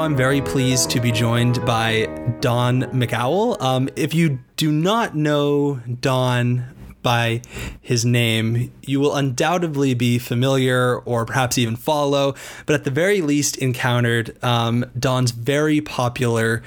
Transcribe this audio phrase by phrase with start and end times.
[0.06, 2.06] I'm very pleased to be joined by
[2.38, 3.60] Don McHoull.
[3.60, 6.64] Um, if you do not know Don
[7.02, 7.42] by
[7.80, 13.20] his name, you will undoubtedly be familiar or perhaps even follow, but at the very
[13.20, 16.62] least encountered um, Don's very popular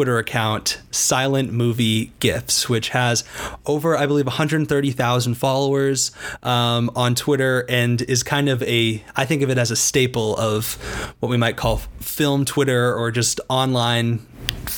[0.00, 3.22] Twitter account, Silent Movie GIFs, which has
[3.66, 6.10] over, I believe, 130,000 followers
[6.42, 10.38] um, on Twitter and is kind of a, I think of it as a staple
[10.38, 10.76] of
[11.20, 14.26] what we might call film Twitter or just online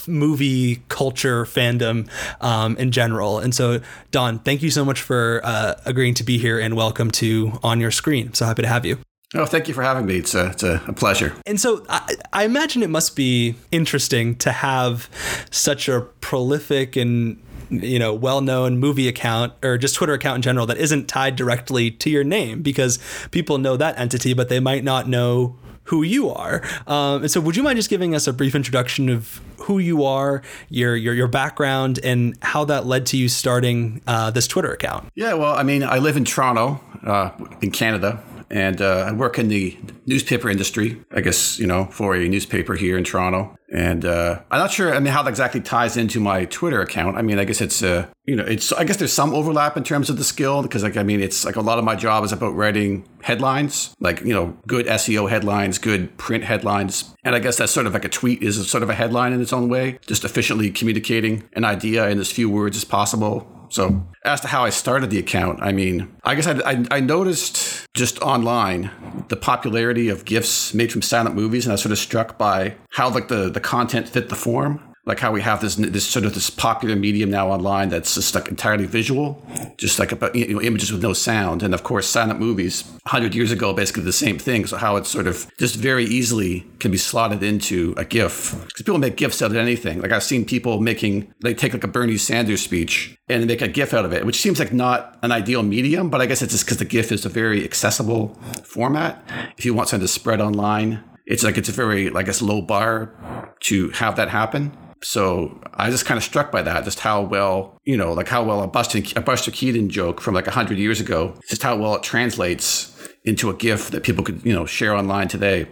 [0.08, 2.08] movie culture fandom
[2.40, 3.38] um, in general.
[3.38, 7.12] And so, Don, thank you so much for uh, agreeing to be here and welcome
[7.12, 8.34] to On Your Screen.
[8.34, 8.98] So happy to have you.
[9.34, 10.16] Oh, thank you for having me.
[10.16, 11.34] It's a, it's a, a pleasure.
[11.46, 15.08] And so I, I, imagine it must be interesting to have
[15.50, 20.66] such a prolific and you know well-known movie account or just Twitter account in general
[20.66, 22.98] that isn't tied directly to your name because
[23.30, 26.62] people know that entity, but they might not know who you are.
[26.86, 30.04] Um, and so, would you mind just giving us a brief introduction of who you
[30.04, 34.72] are, your your your background, and how that led to you starting uh, this Twitter
[34.72, 35.08] account?
[35.14, 39.38] Yeah, well, I mean, I live in Toronto, uh, in Canada, and uh, I work
[39.38, 39.76] in the
[40.06, 41.02] newspaper industry.
[41.10, 44.94] I guess you know for a newspaper here in Toronto, and uh, I'm not sure.
[44.94, 47.16] I mean, how that exactly ties into my Twitter account.
[47.16, 49.84] I mean, I guess it's uh, you know, it's I guess there's some overlap in
[49.84, 52.24] terms of the skill because like I mean, it's like a lot of my job
[52.24, 57.38] is about writing headlines, like you know, good SEO headlines, good print headlines, and I
[57.38, 59.70] guess that's sort of like a tweet is sort of a headline in its own
[59.70, 63.46] way, just efficiently communicating an idea in as few words as possible.
[63.72, 67.00] So, as to how I started the account, I mean, I guess I, I, I,
[67.00, 68.90] noticed just online
[69.28, 72.74] the popularity of GIFs made from silent movies, and I was sort of struck by
[72.90, 76.24] how like the, the content fit the form like how we have this this sort
[76.24, 79.44] of this popular medium now online that's just like entirely visual,
[79.76, 81.62] just like about you know, images with no sound.
[81.62, 84.64] And of course, silent movies 100 years ago basically the same thing.
[84.64, 88.82] So how it's sort of just very easily can be slotted into a GIF because
[88.82, 90.00] people make GIFs out of anything.
[90.00, 93.68] Like I've seen people making they take like a Bernie Sanders speech and make a
[93.68, 96.52] GIF out of it, which seems like not an ideal medium, but I guess it's
[96.52, 99.20] just because the GIF is a very accessible format.
[99.58, 102.62] If you want something to spread online, it's like it's a very like a low
[102.62, 107.00] bar to have that happen so I was just kind of struck by that, just
[107.00, 110.46] how well, you know, like how well a Buster, a Buster Keaton joke from like
[110.46, 112.88] 100 years ago, just how well it translates
[113.24, 115.66] into a GIF that people could, you know, share online today.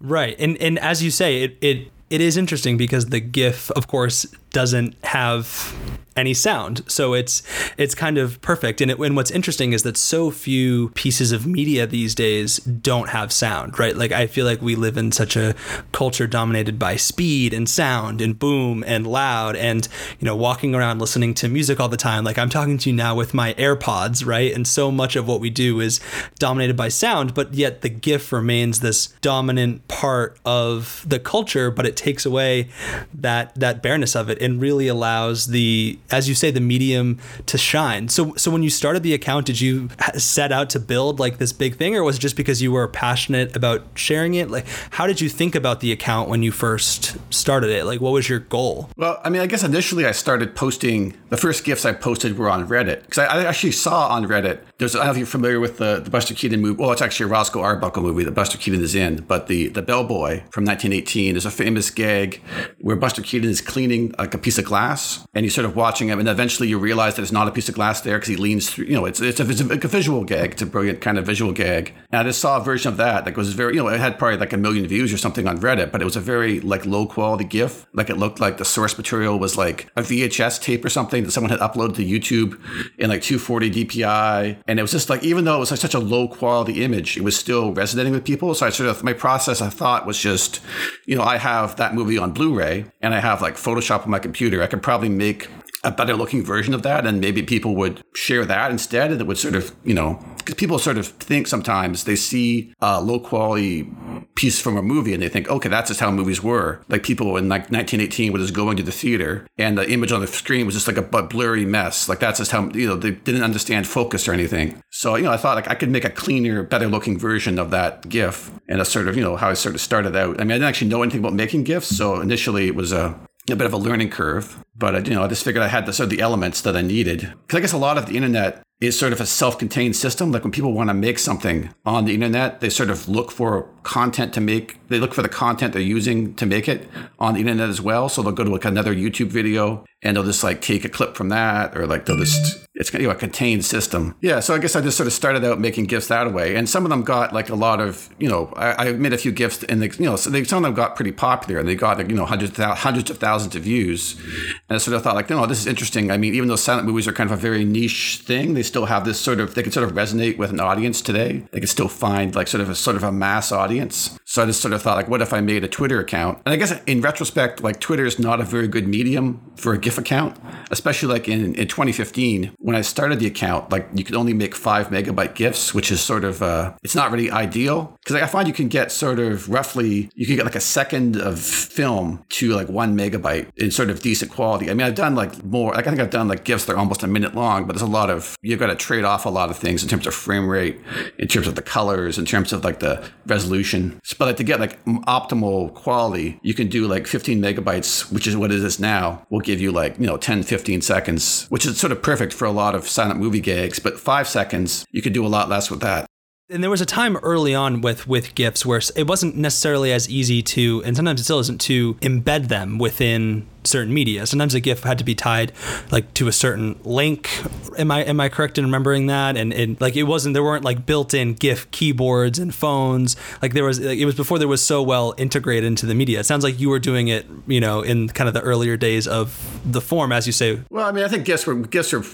[0.00, 0.36] Right.
[0.38, 4.26] And and as you say, it it it is interesting because the GIF, of course,
[4.52, 5.74] doesn't have
[6.16, 6.82] any sound.
[6.88, 7.42] So it's
[7.78, 8.80] it's kind of perfect.
[8.80, 13.10] And, it, and what's interesting is that so few pieces of media these days don't
[13.10, 13.96] have sound, right?
[13.96, 15.54] Like I feel like we live in such a
[15.92, 20.98] culture dominated by speed and sound and boom and loud and you know walking around
[20.98, 22.24] listening to music all the time.
[22.24, 24.52] Like I'm talking to you now with my AirPods, right?
[24.52, 26.00] And so much of what we do is
[26.38, 31.86] dominated by sound, but yet the GIF remains this dominant part of the culture, but
[31.86, 32.68] it takes away
[33.14, 37.58] that that bareness of it and really allows the as you say, the medium to
[37.58, 38.08] shine.
[38.08, 41.52] So, so when you started the account, did you set out to build like this
[41.52, 44.50] big thing, or was it just because you were passionate about sharing it?
[44.50, 47.84] Like, how did you think about the account when you first started it?
[47.84, 48.90] Like, what was your goal?
[48.96, 51.16] Well, I mean, I guess initially I started posting.
[51.30, 54.60] The first GIFs I posted were on Reddit because I, I, actually saw on Reddit.
[54.78, 56.80] There's I don't know if you're familiar with the, the Buster Keaton movie.
[56.80, 59.22] Well, it's actually a Roscoe Arbuckle movie that Buster Keaton is in.
[59.22, 62.42] But the the Bellboy from 1918 is a famous gag
[62.80, 65.76] where Buster Keaton is cleaning a, like a piece of glass, and you're sort of
[65.76, 68.28] watching him, and eventually you realize that it's not a piece of glass there because
[68.28, 68.86] he leans through.
[68.86, 70.52] You know, it's it's a, it's a, visual gag.
[70.52, 71.92] It's a brilliant kind of visual gag.
[72.10, 74.18] And I just saw a version of that that was very, you know, it had
[74.18, 76.86] probably like a million views or something on Reddit, but it was a very like
[76.86, 77.86] low quality GIF.
[77.92, 81.32] Like it looked like the source material was like a VHS tape or something that
[81.32, 82.58] someone had uploaded to YouTube
[82.98, 85.94] in like 240 DPI, and it was just like even though it was like such
[85.94, 88.54] a low quality image, it was still resonating with people.
[88.54, 90.60] So I sort of my process I thought was just,
[91.04, 94.21] you know, I have that movie on Blu-ray and I have like Photoshop on my
[94.22, 94.62] computer.
[94.62, 95.48] I could probably make
[95.84, 99.26] a better looking version of that and maybe people would share that instead and it
[99.26, 103.18] would sort of you know because people sort of think sometimes they see a low
[103.18, 103.88] quality
[104.34, 106.80] piece from a movie and they think okay that's just how movies were.
[106.88, 110.20] Like people in like 1918 were just going to the theater and the image on
[110.20, 112.08] the screen was just like a blurry mess.
[112.08, 114.82] Like that's just how you know they didn't understand focus or anything.
[114.90, 117.70] So you know i thought like i could make a cleaner better looking version of
[117.70, 120.40] that gif and a sort of you know how i sort of started out.
[120.40, 123.18] I mean i didn't actually know anything about making gifs so initially it was a
[123.50, 125.86] a bit of a learning curve, but uh, you know, I just figured I had
[125.86, 127.32] the sort of the elements that I needed.
[127.46, 130.32] Because I guess a lot of the internet is sort of a self-contained system.
[130.32, 133.68] Like when people want to make something on the internet, they sort of look for
[133.84, 134.86] content to make.
[134.88, 138.08] They look for the content they're using to make it on the internet as well.
[138.08, 141.16] So they'll go to like another YouTube video and they'll just like take a clip
[141.16, 144.14] from that, or like they'll just it's you know, a contained system.
[144.20, 144.40] Yeah.
[144.40, 146.84] So I guess I just sort of started out making gifts that way, and some
[146.84, 149.62] of them got like a lot of you know I, I made a few gifts,
[149.64, 151.98] and they, you know so they, some of them got pretty popular and they got
[152.10, 154.20] you know hundreds of, hundreds of thousands of views,
[154.68, 156.10] and I sort of thought like no this is interesting.
[156.10, 158.86] I mean even though silent movies are kind of a very niche thing, they still
[158.86, 161.44] have this sort of they can sort of resonate with an audience today.
[161.52, 164.18] They can still find like sort of a sort of a mass audience.
[164.32, 166.38] So I just sort of thought like, what if I made a Twitter account?
[166.46, 169.78] And I guess in retrospect, like Twitter is not a very good medium for a
[169.78, 170.38] GIF account,
[170.70, 173.70] especially like in, in 2015 when I started the account.
[173.70, 177.12] Like you could only make five megabyte GIFs, which is sort of uh, it's not
[177.12, 180.46] really ideal because like, I find you can get sort of roughly you can get
[180.46, 184.70] like a second of film to like one megabyte in sort of decent quality.
[184.70, 185.74] I mean, I've done like more.
[185.74, 187.82] Like I think I've done like GIFs that are almost a minute long, but there's
[187.82, 190.14] a lot of you've got to trade off a lot of things in terms of
[190.14, 190.80] frame rate,
[191.18, 194.00] in terms of the colors, in terms of like the resolution.
[194.22, 198.36] But like, to get like optimal quality, you can do like 15 megabytes, which is
[198.36, 201.76] what it is now, will give you like, you know, 10, 15 seconds, which is
[201.76, 203.80] sort of perfect for a lot of silent movie gags.
[203.80, 206.06] But five seconds, you could do a lot less with that
[206.50, 210.08] and there was a time early on with with gifs where it wasn't necessarily as
[210.10, 214.26] easy to and sometimes it still isn't to embed them within certain media.
[214.26, 215.52] Sometimes a GIF had to be tied
[215.90, 217.30] like to a certain link.
[217.78, 219.36] Am I am I correct in remembering that?
[219.36, 223.16] And, and like it wasn't there weren't like built-in GIF keyboards and phones.
[223.40, 226.20] Like there was it was before there was so well integrated into the media.
[226.20, 229.06] It sounds like you were doing it, you know, in kind of the earlier days
[229.06, 230.60] of the form, as you say.
[230.70, 232.04] Well, I mean, I think GIFs were GIFs were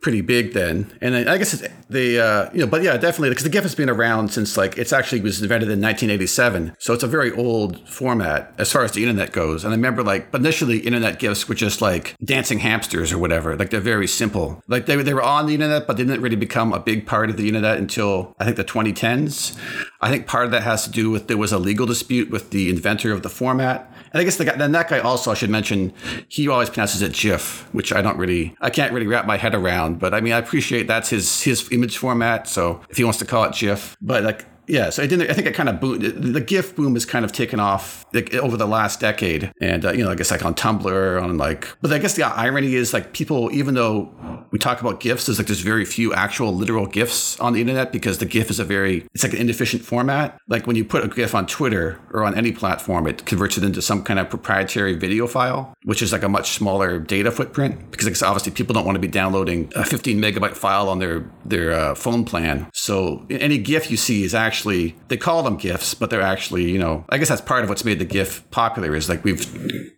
[0.00, 3.44] pretty big then, and I, I guess the uh, you know, but yeah, definitely because
[3.44, 7.02] the GIF has been around since like it's actually was invented in 1987, so it's
[7.02, 9.64] a very old format as far as the internet goes.
[9.64, 13.56] And I remember like, initially, internet internet gifs were just like dancing hamsters or whatever.
[13.56, 14.62] Like they're very simple.
[14.68, 17.30] Like they, they were on the internet, but they didn't really become a big part
[17.30, 19.56] of the internet until I think the 2010s.
[20.00, 22.50] I think part of that has to do with there was a legal dispute with
[22.50, 23.92] the inventor of the format.
[24.12, 25.92] And I guess the guy, then that guy also, I should mention,
[26.28, 29.54] he always pronounces it GIF, which I don't really, I can't really wrap my head
[29.54, 29.98] around.
[29.98, 32.48] But I mean, I appreciate that's his his image format.
[32.48, 35.30] So if he wants to call it GIF, but like yeah, so I didn't.
[35.30, 35.80] I think it kind of.
[35.80, 39.92] The GIF boom has kind of taken off like, over the last decade, and uh,
[39.92, 41.68] you know, I guess like on Tumblr, on like.
[41.80, 44.12] But I guess the irony is like people, even though
[44.50, 47.92] we talk about GIFs, there's like there's very few actual literal GIFs on the internet
[47.92, 50.38] because the GIF is a very it's like an inefficient format.
[50.48, 53.64] Like when you put a GIF on Twitter or on any platform, it converts it
[53.64, 57.90] into some kind of proprietary video file, which is like a much smaller data footprint
[57.90, 61.72] because obviously people don't want to be downloading a 15 megabyte file on their their
[61.72, 62.68] uh, phone plan.
[62.74, 66.68] So any GIF you see is actually actually they call them gifs, but they're actually
[66.70, 69.46] you know I guess that's part of what's made the GIF popular is like we've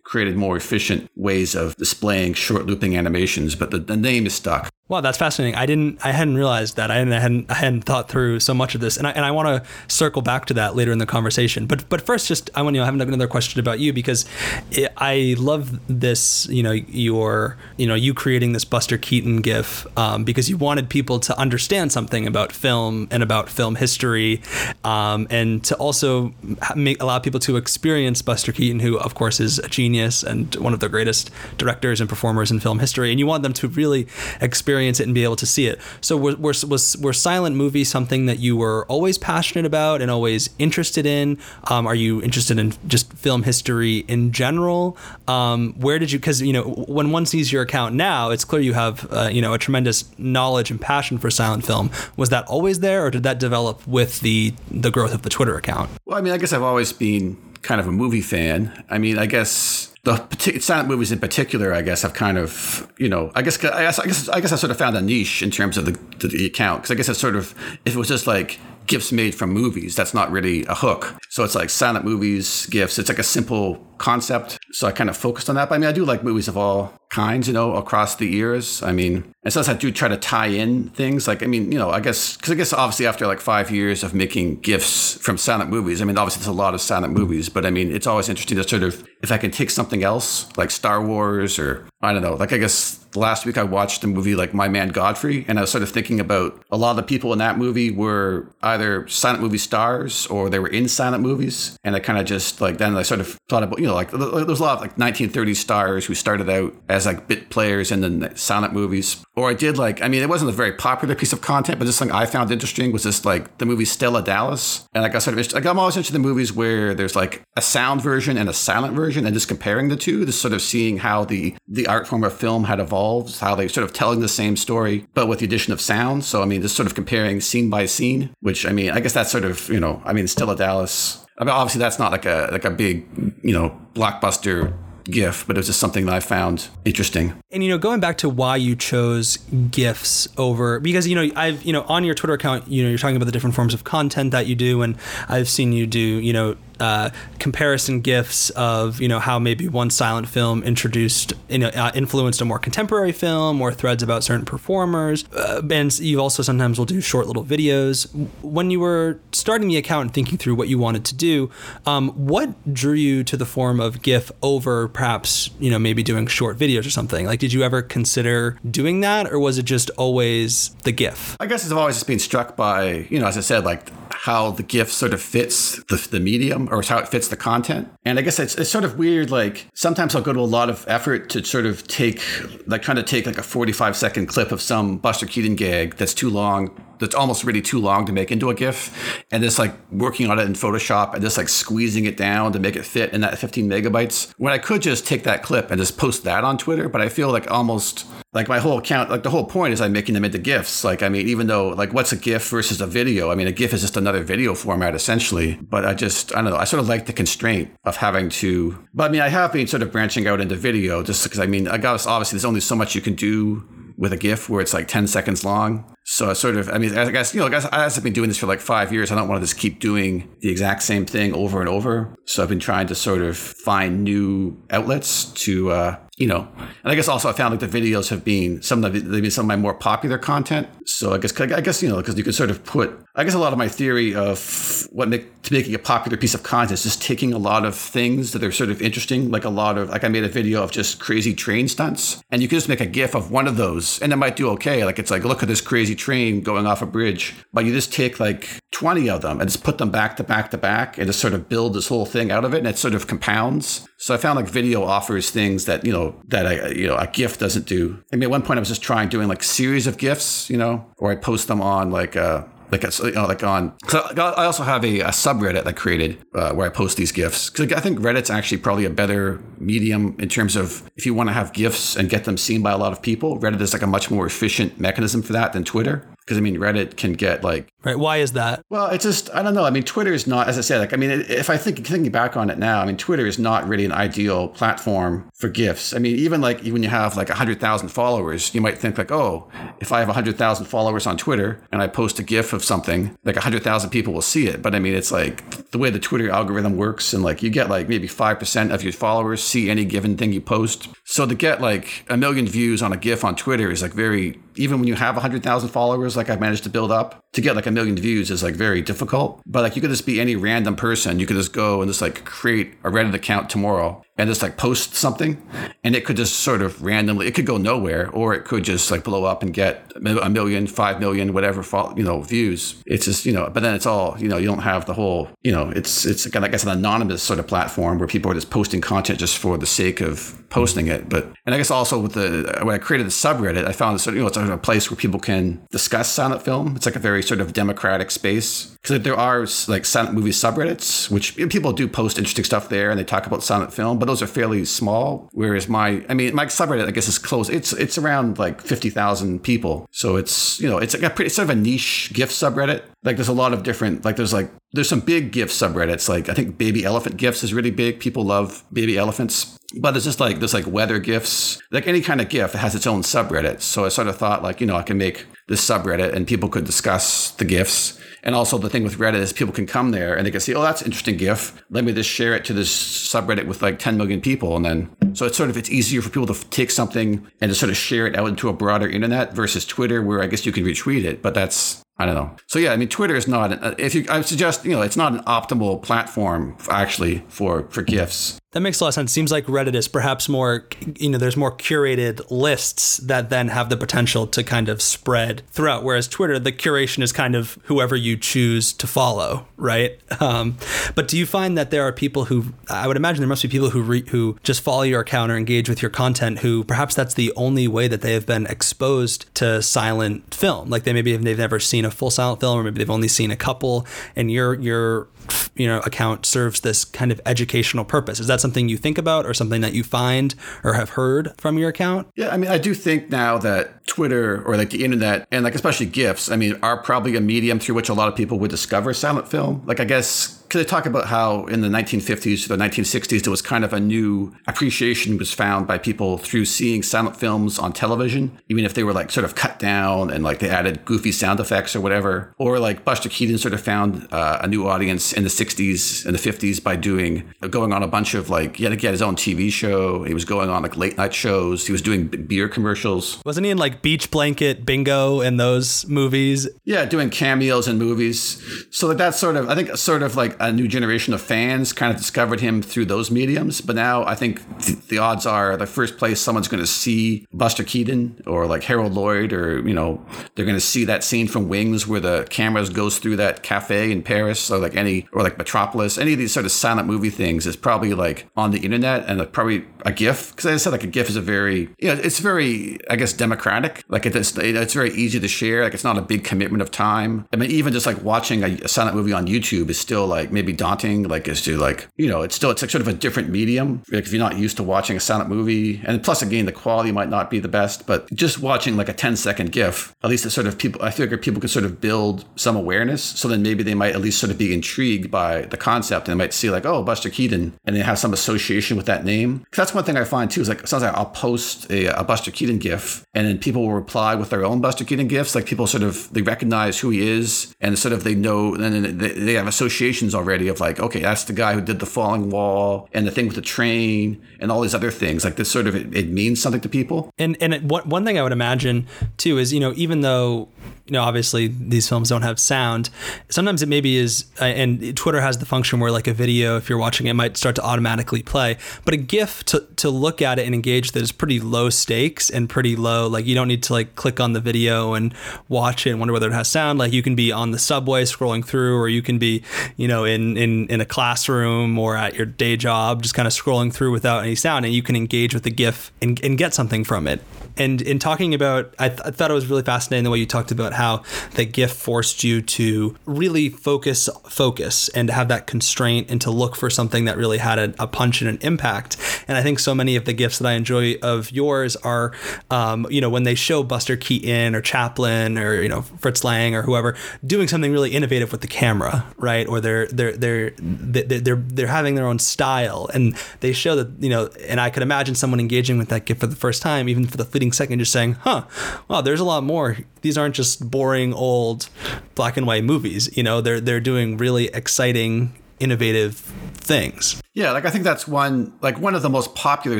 [0.03, 4.69] created more efficient ways of displaying short looping animations, but the, the name is stuck.
[4.91, 5.55] Wow, that's fascinating.
[5.55, 6.91] I didn't, I hadn't realized that.
[6.91, 9.47] I hadn't, I hadn't thought through so much of this, and I, and I want
[9.47, 11.65] to circle back to that later in the conversation.
[11.65, 14.25] But, but first, just I want to you know, have another question about you because
[14.69, 16.45] it, I love this.
[16.47, 20.89] You know, your, you know, you creating this Buster Keaton GIF um, because you wanted
[20.89, 24.41] people to understand something about film and about film history,
[24.83, 26.33] um, and to also
[26.75, 30.73] make allow people to experience Buster Keaton, who of course is a genius and one
[30.73, 34.05] of the greatest directors and performers in film history, and you want them to really
[34.41, 35.79] experience experience it and be able to see it.
[36.01, 41.05] So were, was silent movies something that you were always passionate about and always interested
[41.05, 41.37] in?
[41.69, 44.97] Um, are you interested in just film history in general?
[45.27, 46.19] Um, where did you?
[46.19, 49.41] Because you know when one sees your account now, it's clear you have uh, you
[49.41, 51.91] know a tremendous knowledge and passion for silent film.
[52.17, 55.55] Was that always there, or did that develop with the the growth of the Twitter
[55.55, 55.89] account?
[56.05, 58.83] Well, I mean, I guess I've always been kind of a movie fan.
[58.89, 63.07] I mean, I guess the silent movies in particular, I guess, have kind of, you
[63.07, 65.43] know, I guess, I guess, I guess, I guess I sort of found a niche
[65.43, 67.53] in terms of the, the account because I guess it's sort of
[67.85, 68.59] if it was just like
[68.91, 71.15] gifs made from movies, that's not really a hook.
[71.29, 72.99] So it's like silent movies, gifts.
[72.99, 74.59] It's like a simple concept.
[74.73, 75.69] So I kind of focused on that.
[75.69, 78.83] But I mean, I do like movies of all kinds, you know, across the years.
[78.83, 81.25] I mean, and sometimes I do try to tie in things.
[81.25, 84.03] Like, I mean, you know, I guess, because I guess obviously after like five years
[84.03, 87.47] of making gifts from silent movies, I mean, obviously there's a lot of silent movies,
[87.47, 90.45] but I mean, it's always interesting to sort of, if I can take something else,
[90.57, 94.07] like Star Wars or I don't know, like I guess last week I watched a
[94.07, 96.97] movie like My Man Godfrey, and I was sort of thinking about a lot of
[96.97, 101.23] the people in that movie were either silent movie stars or they were in silent
[101.23, 101.77] movies.
[101.83, 104.11] And I kind of just like, then I sort of thought about, you know, like
[104.11, 108.19] there's a lot of like 1930s stars who started out as like bit players in
[108.19, 109.23] the silent movies.
[109.35, 111.85] Or I did like, I mean, it wasn't a very popular piece of content, but
[111.85, 114.87] this thing I found interesting was just like the movie Stella Dallas.
[114.93, 117.61] And like I sort of, like I'm always interested in movies where there's like a
[117.61, 120.97] sound version and a silent version and just comparing the two, just sort of seeing
[120.97, 123.00] how the, the art form of film had evolved,
[123.39, 126.23] how they're sort of telling the same story, but with the addition of sound.
[126.23, 129.13] So, I mean, just sort of comparing scene by scene, which I mean, I guess
[129.13, 131.25] that's sort of, you know, I mean, Stella Dallas.
[131.37, 133.07] I mean, obviously that's not like a, like a big,
[133.43, 137.33] you know, blockbuster GIF, but it was just something that I found interesting.
[137.51, 139.37] And you know, going back to why you chose
[139.71, 142.97] GIFs over because you know, I've you know, on your Twitter account, you know, you're
[142.97, 145.99] talking about the different forms of content that you do, and I've seen you do,
[145.99, 151.59] you know, uh, comparison gifs of you know how maybe one silent film introduced you
[151.59, 156.19] know uh, influenced a more contemporary film or threads about certain performers uh, and you
[156.19, 158.09] also sometimes will do short little videos
[158.41, 161.51] when you were starting the account and thinking through what you wanted to do
[161.85, 166.27] um, what drew you to the form of gif over perhaps you know maybe doing
[166.27, 169.89] short videos or something like did you ever consider doing that or was it just
[169.91, 173.41] always the gif i guess i've always just been struck by you know as i
[173.41, 173.89] said like
[174.21, 177.91] how the GIF sort of fits the, the medium or how it fits the content.
[178.05, 179.31] And I guess it's, it's sort of weird.
[179.31, 182.21] Like sometimes I'll go to a lot of effort to sort of take,
[182.67, 186.13] like trying to take like a 45 second clip of some Buster Keaton gag that's
[186.13, 186.69] too long
[187.01, 190.39] that's almost really too long to make into a GIF, and just like working on
[190.39, 193.37] it in Photoshop and just like squeezing it down to make it fit in that
[193.37, 194.31] 15 megabytes.
[194.37, 197.09] When I could just take that clip and just post that on Twitter, but I
[197.09, 200.23] feel like almost like my whole account, like the whole point is I'm making them
[200.23, 200.85] into GIFs.
[200.85, 203.29] Like, I mean, even though, like, what's a GIF versus a video?
[203.29, 205.59] I mean, a GIF is just another video format essentially.
[205.61, 208.87] But I just, I don't know, I sort of like the constraint of having to,
[208.93, 211.45] but I mean, I have been sort of branching out into video just because I
[211.45, 213.67] mean, I guess obviously there's only so much you can do
[213.97, 215.85] with a GIF where it's like 10 seconds long.
[216.03, 218.27] So I sort of, I mean, I guess, you know, I guess I've been doing
[218.27, 219.11] this for like five years.
[219.11, 222.15] I don't want to just keep doing the exact same thing over and over.
[222.25, 226.47] So I've been trying to sort of find new outlets to, uh, you know,
[226.83, 229.21] and I guess also I found like the videos have been some of the, they've
[229.21, 230.67] been some of my more popular content.
[230.85, 233.33] So I guess, I guess, you know, because you can sort of put, I guess
[233.33, 236.73] a lot of my theory of what make, to making a popular piece of content
[236.73, 239.77] is just taking a lot of things that are sort of interesting, like a lot
[239.77, 242.69] of, like I made a video of just crazy train stunts and you can just
[242.69, 244.85] make a GIF of one of those and it might do okay.
[244.85, 247.93] Like it's like, look at this crazy train going off a bridge, but you just
[247.93, 251.07] take like 20 of them and just put them back to back to back and
[251.07, 253.87] just sort of build this whole thing out of it and it sort of compounds.
[253.97, 257.07] So I found like video offers things that, you know, that I, you know, a
[257.07, 258.03] GIF doesn't do.
[258.11, 260.57] I mean, at one point I was just trying doing like series of GIFs, you
[260.57, 263.73] know, or I post them on like, uh, like a, you know, like on.
[263.91, 267.49] I also have a, a subreddit that I created uh, where I post these gifts
[267.49, 271.29] because I think Reddit's actually probably a better medium in terms of if you want
[271.29, 273.39] to have gifts and get them seen by a lot of people.
[273.39, 276.55] Reddit is like a much more efficient mechanism for that than Twitter because I mean
[276.55, 277.99] Reddit can get like right.
[277.99, 278.63] Why is that?
[278.69, 279.65] Well, it's just I don't know.
[279.65, 282.09] I mean, Twitter is not, as I said, like I mean, if I think thinking
[282.09, 285.93] back on it now, I mean, Twitter is not really an ideal platform for gifs.
[285.93, 289.11] I mean, even like when you have like hundred thousand followers, you might think like,
[289.11, 289.49] oh,
[289.81, 293.17] if I have hundred thousand followers on Twitter and I post a GIF of something,
[293.25, 294.61] like hundred thousand people will see it.
[294.61, 297.69] But I mean, it's like the way the Twitter algorithm works, and like you get
[297.69, 300.87] like maybe five percent of your followers see any given thing you post.
[301.03, 304.39] So to get like a million views on a GIF on Twitter is like very
[304.55, 307.65] even when you have 100,000 followers, like I've managed to build up, to get like
[307.65, 309.41] a million views is like very difficult.
[309.45, 311.19] But like you could just be any random person.
[311.19, 314.57] You could just go and just like create a Reddit account tomorrow and just like
[314.57, 315.41] post something
[315.83, 318.91] and it could just sort of randomly it could go nowhere or it could just
[318.91, 321.63] like blow up and get a million five million whatever
[321.95, 322.81] you know views.
[322.85, 325.29] It's just you know but then it's all you know you don't have the whole
[325.41, 328.31] you know it's it's kind of I guess an anonymous sort of platform where people
[328.31, 331.71] are just posting content just for the sake of posting it but and I guess
[331.71, 334.37] also with the when I created the subreddit I found sort of you know it's
[334.37, 336.75] a place where people can discuss silent film.
[336.75, 341.09] It's like a very sort of democratic space because there are like silent movie subreddits,
[341.11, 344.21] which people do post interesting stuff there and they talk about silent film, but those
[344.21, 345.29] are fairly small.
[345.33, 347.49] Whereas my, I mean, my subreddit, I guess is close.
[347.49, 351.29] It's it's around like fifty thousand people, so it's you know it's like a pretty
[351.29, 352.83] sort of a niche GIF subreddit.
[353.03, 356.07] Like there's a lot of different like there's like there's some big GIF subreddits.
[356.07, 357.99] Like I think baby elephant GIFs is really big.
[357.99, 359.57] People love baby elephants.
[359.79, 362.85] But there's just like there's like weather GIFs, like any kind of GIF has its
[362.85, 363.61] own subreddit.
[363.61, 366.49] So I sort of thought like you know I can make this subreddit and people
[366.49, 370.15] could discuss the GIFs and also the thing with Reddit is people can come there
[370.15, 371.63] and they can see, oh, that's interesting GIF.
[371.69, 374.55] Let me just share it to this subreddit with like 10 million people.
[374.55, 377.55] And then, so it's sort of, it's easier for people to take something and to
[377.55, 380.51] sort of share it out into a broader internet versus Twitter, where I guess you
[380.51, 382.35] can retweet it, but that's, I don't know.
[382.47, 383.63] So yeah, I mean, Twitter is not.
[383.63, 387.83] Uh, if you, I suggest, you know, it's not an optimal platform actually for for
[387.83, 388.40] gifs.
[388.51, 389.13] That makes a lot of sense.
[389.13, 390.67] Seems like Reddit is perhaps more,
[390.97, 395.43] you know, there's more curated lists that then have the potential to kind of spread
[395.51, 395.85] throughout.
[395.85, 399.97] Whereas Twitter, the curation is kind of whoever you choose to follow, right?
[400.19, 400.57] Um,
[400.95, 403.47] but do you find that there are people who, I would imagine there must be
[403.47, 406.93] people who re, who just follow your account or engage with your content who perhaps
[406.93, 410.69] that's the only way that they have been exposed to silent film.
[410.69, 413.31] Like they maybe they've never seen a full silent film, or maybe they've only seen
[413.31, 415.07] a couple, and your your
[415.55, 418.19] you know account serves this kind of educational purpose.
[418.19, 421.57] Is that something you think about or something that you find or have heard from
[421.57, 422.07] your account?
[422.15, 425.55] Yeah, I mean, I do think now that Twitter or like the internet and like
[425.55, 428.51] especially GIFs, I mean, are probably a medium through which a lot of people would
[428.51, 429.63] discover silent film.
[429.65, 433.31] Like, I guess because they talk about how in the 1950s to the 1960s there
[433.31, 437.71] was kind of a new appreciation was found by people through seeing silent films on
[437.71, 441.13] television, even if they were like sort of cut down and like they added goofy
[441.13, 442.35] sound effects or whatever.
[442.37, 446.13] Or like Buster Keaton sort of found uh, a new audience in the 60s and
[446.13, 449.01] the 50s by doing going on a bunch of like he had, he had his
[449.01, 450.03] own TV show.
[450.03, 451.65] He was going on like late night shows.
[451.67, 453.21] He was doing beer commercials.
[453.25, 456.47] Wasn't he in like Beach Blanket Bingo and those movies?
[456.63, 458.41] Yeah, doing cameos in movies.
[458.71, 461.73] So like that's sort of I think sort of like a new generation of fans
[461.73, 463.61] kind of discovered him through those mediums.
[463.61, 467.27] But now I think th- the odds are the first place someone's going to see
[467.33, 470.03] Buster Keaton or like Harold Lloyd, or you know,
[470.35, 473.91] they're going to see that scene from Wings where the cameras goes through that cafe
[473.91, 477.09] in Paris, or like any or like Metropolis, any of these sort of silent movie
[477.09, 480.31] things is probably like on the internet and like probably a GIF.
[480.31, 483.13] Because I said like a GIF is a very you know it's very I guess
[483.13, 483.83] democratic.
[483.87, 485.63] Like it's it's very easy to share.
[485.63, 487.27] Like it's not a big commitment of time.
[487.33, 490.31] I mean even just like watching a, a silent movie on YouTube is still like
[490.31, 492.93] maybe daunting, like as to like, you know, it's still, it's like sort of a
[492.93, 493.83] different medium.
[493.91, 496.91] Like if you're not used to watching a silent movie and plus again, the quality
[496.91, 500.25] might not be the best, but just watching like a 10 second GIF, at least
[500.25, 503.03] it sort of people, I figure people could sort of build some awareness.
[503.03, 506.19] So then maybe they might at least sort of be intrigued by the concept and
[506.19, 509.45] they might see like, oh, Buster Keaton and they have some association with that name.
[509.55, 512.31] That's one thing I find too is like, sometimes like I'll post a, a Buster
[512.31, 515.35] Keaton GIF and then people will reply with their own Buster Keaton GIFs.
[515.35, 518.99] Like people sort of, they recognize who he is and sort of they know, and
[518.99, 522.89] they have associations already of like, okay, that's the guy who did the falling wall
[522.93, 525.23] and the thing with the train and all these other things.
[525.23, 527.11] Like this sort of it, it means something to people.
[527.17, 530.49] And and it, one one thing I would imagine too is you know even though
[530.91, 532.89] you know, obviously these films don't have sound.
[533.29, 536.67] Sometimes it maybe is, uh, and Twitter has the function where like a video, if
[536.67, 538.57] you're watching it, might start to automatically play.
[538.83, 542.29] But a GIF to, to look at it and engage that is pretty low stakes
[542.29, 543.07] and pretty low.
[543.07, 545.13] Like you don't need to like click on the video and
[545.47, 546.77] watch it and wonder whether it has sound.
[546.77, 549.43] Like you can be on the subway scrolling through, or you can be,
[549.77, 553.33] you know, in in in a classroom or at your day job, just kind of
[553.33, 556.53] scrolling through without any sound, and you can engage with the GIF and, and get
[556.53, 557.21] something from it
[557.57, 560.25] and in talking about, I, th- I, thought it was really fascinating the way you
[560.25, 561.03] talked about how
[561.35, 566.55] the GIF forced you to really focus, focus, and have that constraint and to look
[566.55, 568.97] for something that really had a, a punch and an impact.
[569.27, 572.13] And I think so many of the GIFs that I enjoy of yours are,
[572.49, 576.55] um, you know, when they show Buster Keaton or Chaplin or you know Fritz Lang
[576.55, 579.47] or whoever doing something really innovative with the camera, right?
[579.47, 584.09] Or they're they're they're they're they're having their own style, and they show that you
[584.09, 584.20] know.
[584.47, 587.17] And I could imagine someone engaging with that gift for the first time, even for
[587.17, 588.45] the fleeting second, just saying, huh,
[588.87, 589.77] wow, there's a lot more.
[590.01, 591.69] These aren't just boring old
[592.15, 593.15] black and white movies.
[593.15, 596.15] You know, they're they're doing really exciting, innovative
[596.55, 597.21] things.
[597.33, 599.79] Yeah, like I think that's one like one of the most popular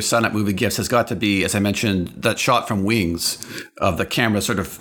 [0.00, 3.44] silent movie gifts has got to be, as I mentioned, that shot from Wings
[3.76, 4.78] of the camera sort of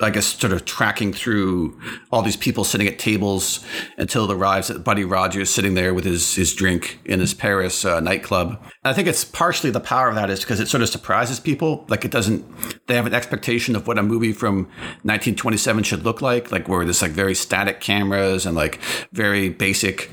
[0.00, 1.80] I guess sort of tracking through
[2.10, 3.64] all these people sitting at tables
[3.96, 7.84] until it arrives at Buddy Rogers sitting there with his his drink in his Paris
[7.84, 8.50] uh, nightclub.
[8.50, 11.40] And I think it's partially the power of that is because it sort of surprises
[11.40, 11.84] people.
[11.88, 12.44] Like it doesn't
[12.86, 14.64] they have an expectation of what a movie from
[15.02, 18.80] 1927 should look like, like where there's like very static cameras and like
[19.12, 20.10] very basic,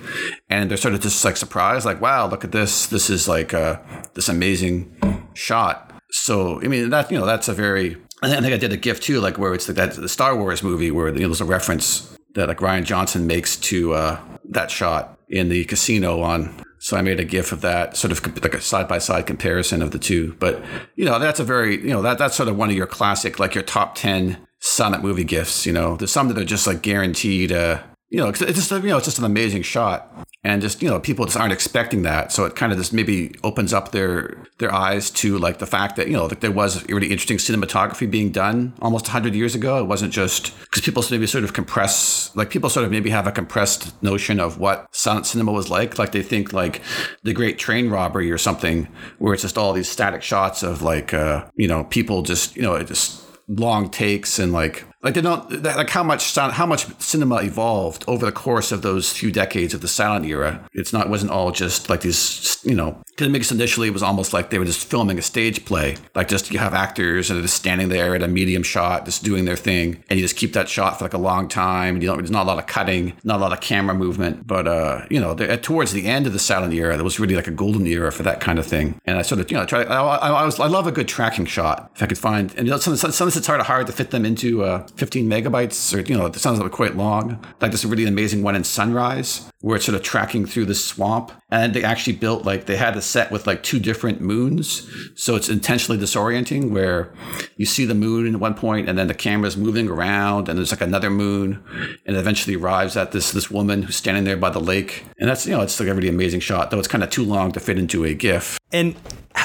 [0.50, 3.54] and they're sort of just like surprised, like wow, look at this, this is like
[3.54, 3.80] uh,
[4.14, 4.96] this amazing
[5.34, 5.92] shot.
[6.12, 9.00] So I mean that you know that's a very I think I did a GIF
[9.00, 11.46] too, like where it's like that the Star Wars movie where you know, there's a
[11.46, 16.64] reference that like Rian Johnson makes to uh, that shot in the casino on.
[16.80, 19.82] So I made a GIF of that, sort of like a side by side comparison
[19.82, 20.36] of the two.
[20.40, 20.64] But
[20.96, 23.40] you know, that's a very you know that that's sort of one of your classic,
[23.40, 25.66] like your top ten silent movie gifs.
[25.66, 27.52] You know, there's some that are just like guaranteed.
[27.52, 30.12] Uh, you know, it's just you know, it's just an amazing shot,
[30.43, 33.36] and just you know, people just aren't expecting that, so it kind of just maybe
[33.43, 36.84] opens up their their eyes to like the fact that you know that there was
[36.89, 39.78] really interesting cinematography being done almost hundred years ago.
[39.78, 43.28] It wasn't just because people maybe sort of compress, like people sort of maybe have
[43.28, 46.82] a compressed notion of what silent cinema was like, like they think like
[47.24, 48.88] the Great Train Robbery or something,
[49.19, 52.63] where it's just all these static shots of like uh, you know people just you
[52.63, 56.86] know just long takes and like like they don't like how much sound, how much
[57.02, 60.68] cinema evolved over the course of those few decades of the silent era.
[60.74, 64.34] It's not it wasn't all just like these you know because initially it was almost
[64.34, 65.96] like they were just filming a stage play.
[66.16, 69.24] Like just you have actors and they're just standing there at a medium shot, just
[69.24, 71.96] doing their thing, and you just keep that shot for like a long time.
[71.96, 74.46] And you don't there's not a lot of cutting, not a lot of camera movement.
[74.46, 77.48] But uh, you know, towards the end of the silent era, there was really like
[77.48, 79.00] a golden era for that kind of thing.
[79.06, 79.84] And I sort of you know try.
[79.84, 82.54] I, I, I was I love a good tracking shot if I could find.
[82.58, 85.95] And you know, sometimes, sometimes it's hard hard to fit them into uh, 15 megabytes,
[85.95, 87.43] or you know, it sounds like quite long.
[87.62, 91.32] Like this really amazing one in Sunrise, where it's sort of tracking through the swamp,
[91.52, 95.36] and they actually built like they had a set with like two different moons, so
[95.36, 96.71] it's intentionally disorienting.
[96.71, 97.12] Where
[97.58, 100.71] you see the moon at one point, and then the camera's moving around, and there's
[100.71, 101.63] like another moon,
[102.06, 105.30] and it eventually arrives at this this woman who's standing there by the lake, and
[105.30, 107.52] that's you know, it's like a really amazing shot, though it's kind of too long
[107.52, 108.58] to fit into a GIF.
[108.71, 108.95] And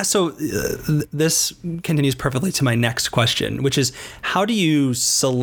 [0.02, 5.33] so uh, this continues perfectly to my next question, which is how do you select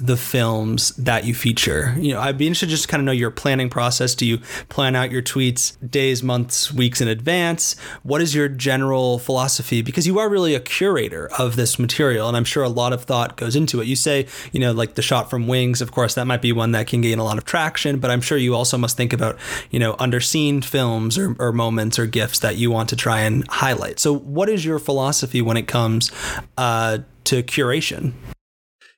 [0.00, 1.94] the films that you feature?
[1.98, 4.14] You know, I'd be interested just to kind of know your planning process.
[4.14, 7.78] Do you plan out your tweets days, months, weeks in advance?
[8.02, 9.82] What is your general philosophy?
[9.82, 13.04] Because you are really a curator of this material, and I'm sure a lot of
[13.04, 13.86] thought goes into it.
[13.86, 16.72] You say, you know, like the shot from Wings, of course, that might be one
[16.72, 19.38] that can gain a lot of traction, but I'm sure you also must think about,
[19.70, 23.46] you know, underseen films or, or moments or gifts that you want to try and
[23.48, 24.00] highlight.
[24.00, 26.10] So, what is your philosophy when it comes
[26.56, 28.12] uh, to curation?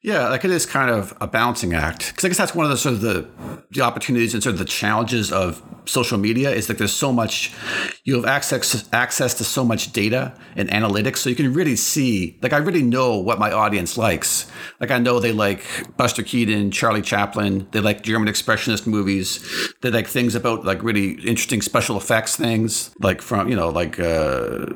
[0.07, 2.71] Yeah, like it is kind of a balancing act because I guess that's one of
[2.71, 3.29] the sort of the,
[3.73, 7.53] the opportunities and sort of the challenges of social media is that there's so much
[8.05, 12.39] you have access access to so much data and analytics, so you can really see.
[12.41, 14.49] Like I really know what my audience likes.
[14.79, 15.65] Like I know they like
[15.97, 17.67] Buster Keaton, Charlie Chaplin.
[17.73, 19.45] They like German expressionist movies.
[19.83, 23.99] They like things about like really interesting special effects things, like from you know like.
[23.99, 24.67] Uh,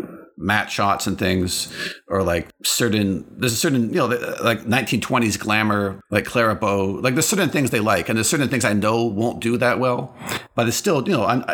[0.41, 1.73] matte shots and things,
[2.09, 6.99] or like certain there's a certain you know like 1920s glamour, like Clara Bow.
[7.03, 9.79] Like there's certain things they like, and there's certain things I know won't do that
[9.79, 10.15] well,
[10.55, 11.27] but it's still you know.
[11.27, 11.45] I'm,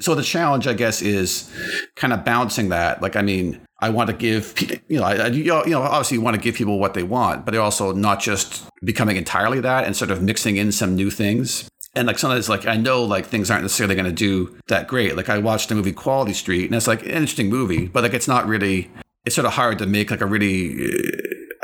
[0.00, 1.50] so the challenge, I guess, is
[1.96, 3.00] kind of balancing that.
[3.02, 4.54] Like I mean, I want to give
[4.88, 7.52] you know, I, you know, obviously you want to give people what they want, but
[7.52, 11.68] they're also not just becoming entirely that and sort of mixing in some new things
[11.96, 15.16] and like sometimes like I know like things aren't necessarily going to do that great.
[15.16, 18.14] Like I watched the movie Quality Street, and it's like an interesting movie, but like
[18.14, 18.90] it's not really.
[19.24, 20.90] It's sort of hard to make like a really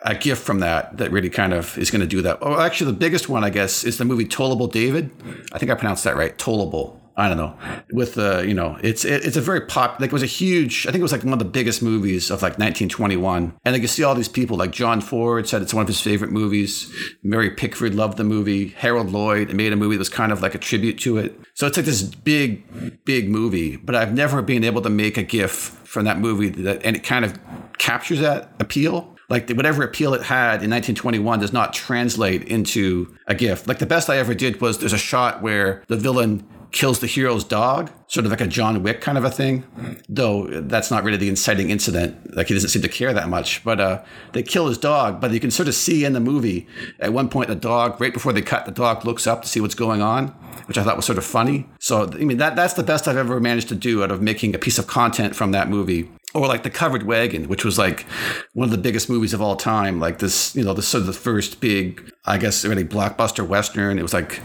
[0.02, 2.38] a gift from that that really kind of is going to do that.
[2.40, 5.10] Oh, actually, the biggest one I guess is the movie Tol'able David.
[5.52, 6.36] I think I pronounced that right.
[6.38, 6.99] Tol'able.
[7.16, 7.56] I don't know.
[7.92, 10.00] With the, you know, it's it, it's a very pop.
[10.00, 10.86] Like it was a huge.
[10.86, 13.54] I think it was like one of the biggest movies of like 1921.
[13.64, 14.56] And like you see all these people.
[14.56, 16.92] Like John Ford said it's one of his favorite movies.
[17.22, 18.68] Mary Pickford loved the movie.
[18.68, 21.38] Harold Lloyd made a movie that was kind of like a tribute to it.
[21.54, 23.76] So it's like this big, big movie.
[23.76, 27.02] But I've never been able to make a GIF from that movie that and it
[27.02, 27.38] kind of
[27.78, 33.34] captures that appeal like whatever appeal it had in 1921 does not translate into a
[33.34, 33.66] GIF.
[33.66, 37.06] Like the best I ever did was there's a shot where the villain kills the
[37.06, 39.64] hero's dog, sort of like a John Wick kind of a thing.
[40.08, 42.34] Though that's not really the inciting incident.
[42.36, 43.62] Like he doesn't seem to care that much.
[43.64, 44.02] But uh,
[44.32, 45.20] they kill his dog.
[45.20, 46.66] But you can sort of see in the movie
[46.98, 49.60] at one point the dog, right before they cut, the dog looks up to see
[49.60, 50.28] what's going on,
[50.66, 51.66] which I thought was sort of funny.
[51.78, 54.54] So I mean that that's the best I've ever managed to do out of making
[54.54, 58.06] a piece of content from that movie or like the covered wagon which was like
[58.52, 61.06] one of the biggest movies of all time like this you know this sort of
[61.06, 64.40] the first big i guess really blockbuster western it was like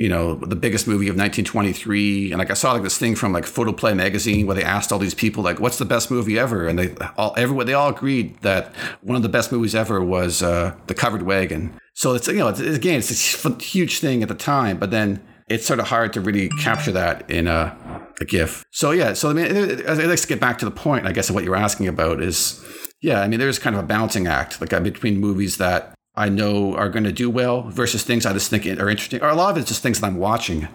[0.00, 2.32] you know, the biggest movie of 1923.
[2.32, 4.98] And like I saw like this thing from like Photoplay magazine where they asked all
[4.98, 8.40] these people like, "What's the best movie ever?" And they all everyone they all agreed
[8.40, 11.78] that one of the best movies ever was uh, The Covered Wagon.
[11.92, 15.22] So it's you know, it's, again, it's a huge thing at the time, but then
[15.48, 18.64] it's sort of hard to really capture that in a, a GIF.
[18.70, 19.54] So yeah, so I mean,
[19.86, 21.88] I'd like to get back to the point, I guess, of what you were asking
[21.88, 22.64] about is,
[23.02, 26.28] yeah, I mean, there's kind of a balancing act like uh, between movies that I
[26.28, 29.22] know are going to do well versus things I just think are interesting.
[29.22, 30.68] Or a lot of it's just things that I'm watching.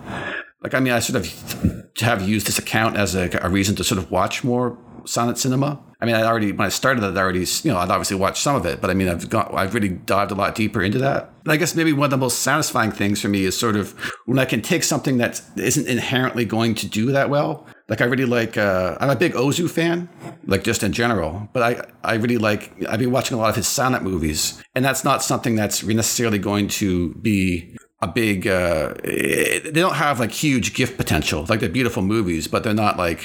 [0.62, 3.84] Like, I mean, I sort of have used this account as a, a reason to
[3.84, 5.80] sort of watch more silent cinema.
[6.02, 8.42] I mean, I already when I started it, I already you know I'd obviously watched
[8.42, 11.00] some of it, but I mean I've got I've really dived a lot deeper into
[11.00, 11.32] that.
[11.44, 13.92] And I guess maybe one of the most satisfying things for me is sort of
[14.26, 17.66] when I can take something that isn't inherently going to do that well.
[17.88, 20.10] Like I really like uh, I'm a big Ozu fan,
[20.46, 21.50] like just in general.
[21.54, 24.84] But I I really like I've been watching a lot of his silent movies, and
[24.84, 30.32] that's not something that's necessarily going to be a big uh, they don't have like
[30.32, 33.22] huge gift potential like they're beautiful movies but they're not like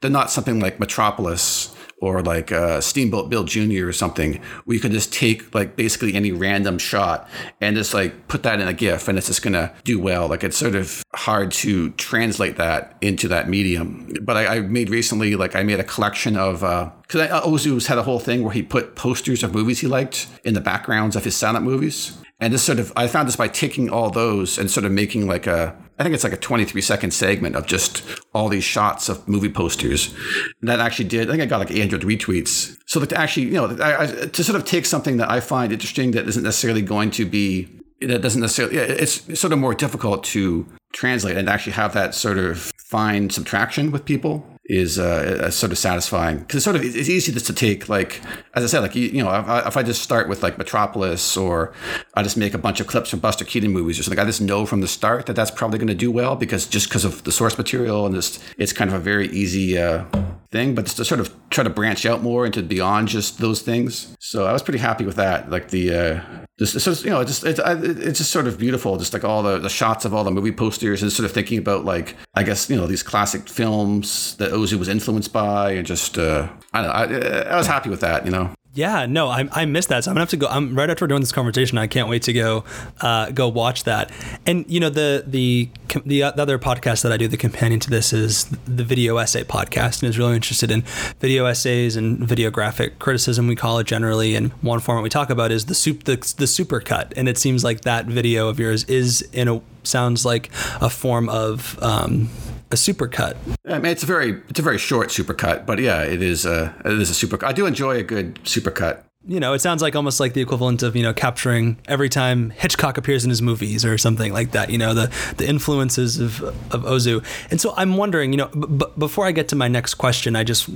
[0.00, 3.88] they're not something like metropolis or like uh, Steamboat Bill Jr.
[3.88, 7.28] or something, where you can just take like basically any random shot
[7.60, 10.28] and just like put that in a GIF and it's just gonna do well.
[10.28, 14.14] Like it's sort of hard to translate that into that medium.
[14.22, 17.98] But I, I made recently, like I made a collection of uh, because Ozu's had
[17.98, 21.24] a whole thing where he put posters of movies he liked in the backgrounds of
[21.24, 22.18] his silent movies.
[22.38, 25.26] And just sort of, I found this by taking all those and sort of making
[25.26, 28.02] like a, I think it's like a 23 second segment of just
[28.34, 30.14] all these shots of movie posters.
[30.60, 32.76] And that actually did, I think I got like 800 retweets.
[32.84, 35.40] So that to actually, you know, I, I, to sort of take something that I
[35.40, 37.68] find interesting that isn't necessarily going to be,
[38.02, 42.36] that doesn't necessarily, it's sort of more difficult to translate and actually have that sort
[42.36, 46.38] of fine subtraction with people is uh, sort of satisfying.
[46.38, 48.20] Because it's sort of it's easy just to take like
[48.54, 50.58] as I said like you, you know if I, if I, just start with like
[50.58, 51.72] Metropolis or
[52.14, 54.40] I just make a bunch of clips from Buster Keaton movies or something I just
[54.40, 57.22] know from the start that that's probably going to do well because just because of
[57.24, 60.04] the source material and just it's kind of a very easy uh,
[60.50, 64.16] thing but to sort of try to branch out more into beyond just those things.
[64.20, 67.58] So I was pretty happy with that like the uh, so you know just it,
[67.58, 70.52] it's just sort of beautiful just like all the, the shots of all the movie
[70.52, 74.52] posters and sort of thinking about like I guess you know these classic films that
[74.52, 78.00] Ozu was influenced by and just uh, I don't know I, I was happy with
[78.00, 80.04] that you know yeah, no, I, I missed that.
[80.04, 80.46] So I'm gonna have to go.
[80.48, 81.78] I'm right after doing this conversation.
[81.78, 82.64] I can't wait to go
[83.00, 84.12] uh, go watch that.
[84.44, 85.70] And you know the the
[86.04, 90.02] the, other podcast that I do, the companion to this, is the video essay podcast,
[90.02, 90.82] and is really interested in
[91.20, 93.46] video essays and videographic criticism.
[93.46, 96.46] We call it generally, and one format we talk about is the soup the, the
[96.46, 97.14] super cut.
[97.16, 100.50] And it seems like that video of yours is in a sounds like
[100.82, 102.28] a form of um,
[102.70, 103.36] a supercut.
[103.68, 106.74] I mean, it's a very it's a very short supercut, but yeah, it is a
[106.84, 107.44] it is a super.
[107.44, 109.02] I do enjoy a good supercut.
[109.28, 112.50] You know, it sounds like almost like the equivalent of you know capturing every time
[112.50, 114.70] Hitchcock appears in his movies or something like that.
[114.70, 117.24] You know, the the influences of of Ozu.
[117.50, 120.44] And so I'm wondering, you know, b- before I get to my next question, I
[120.44, 120.68] just